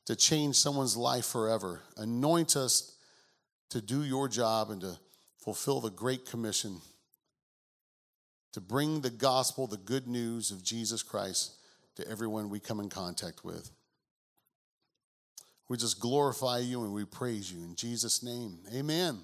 to 0.06 0.16
change 0.16 0.56
someone's 0.56 0.96
life 0.96 1.24
forever. 1.24 1.80
Anoint 1.96 2.56
us 2.56 2.91
to 3.72 3.80
do 3.80 4.04
your 4.04 4.28
job 4.28 4.70
and 4.70 4.80
to 4.82 4.98
fulfill 5.38 5.80
the 5.80 5.90
Great 5.90 6.26
Commission 6.26 6.80
to 8.52 8.60
bring 8.60 9.00
the 9.00 9.10
gospel, 9.10 9.66
the 9.66 9.78
good 9.78 10.06
news 10.06 10.50
of 10.50 10.62
Jesus 10.62 11.02
Christ 11.02 11.54
to 11.96 12.06
everyone 12.06 12.50
we 12.50 12.60
come 12.60 12.80
in 12.80 12.90
contact 12.90 13.44
with. 13.44 13.70
We 15.68 15.78
just 15.78 16.00
glorify 16.00 16.58
you 16.58 16.84
and 16.84 16.92
we 16.92 17.06
praise 17.06 17.50
you 17.50 17.62
in 17.62 17.76
Jesus' 17.76 18.22
name. 18.22 18.58
Amen. 18.74 19.22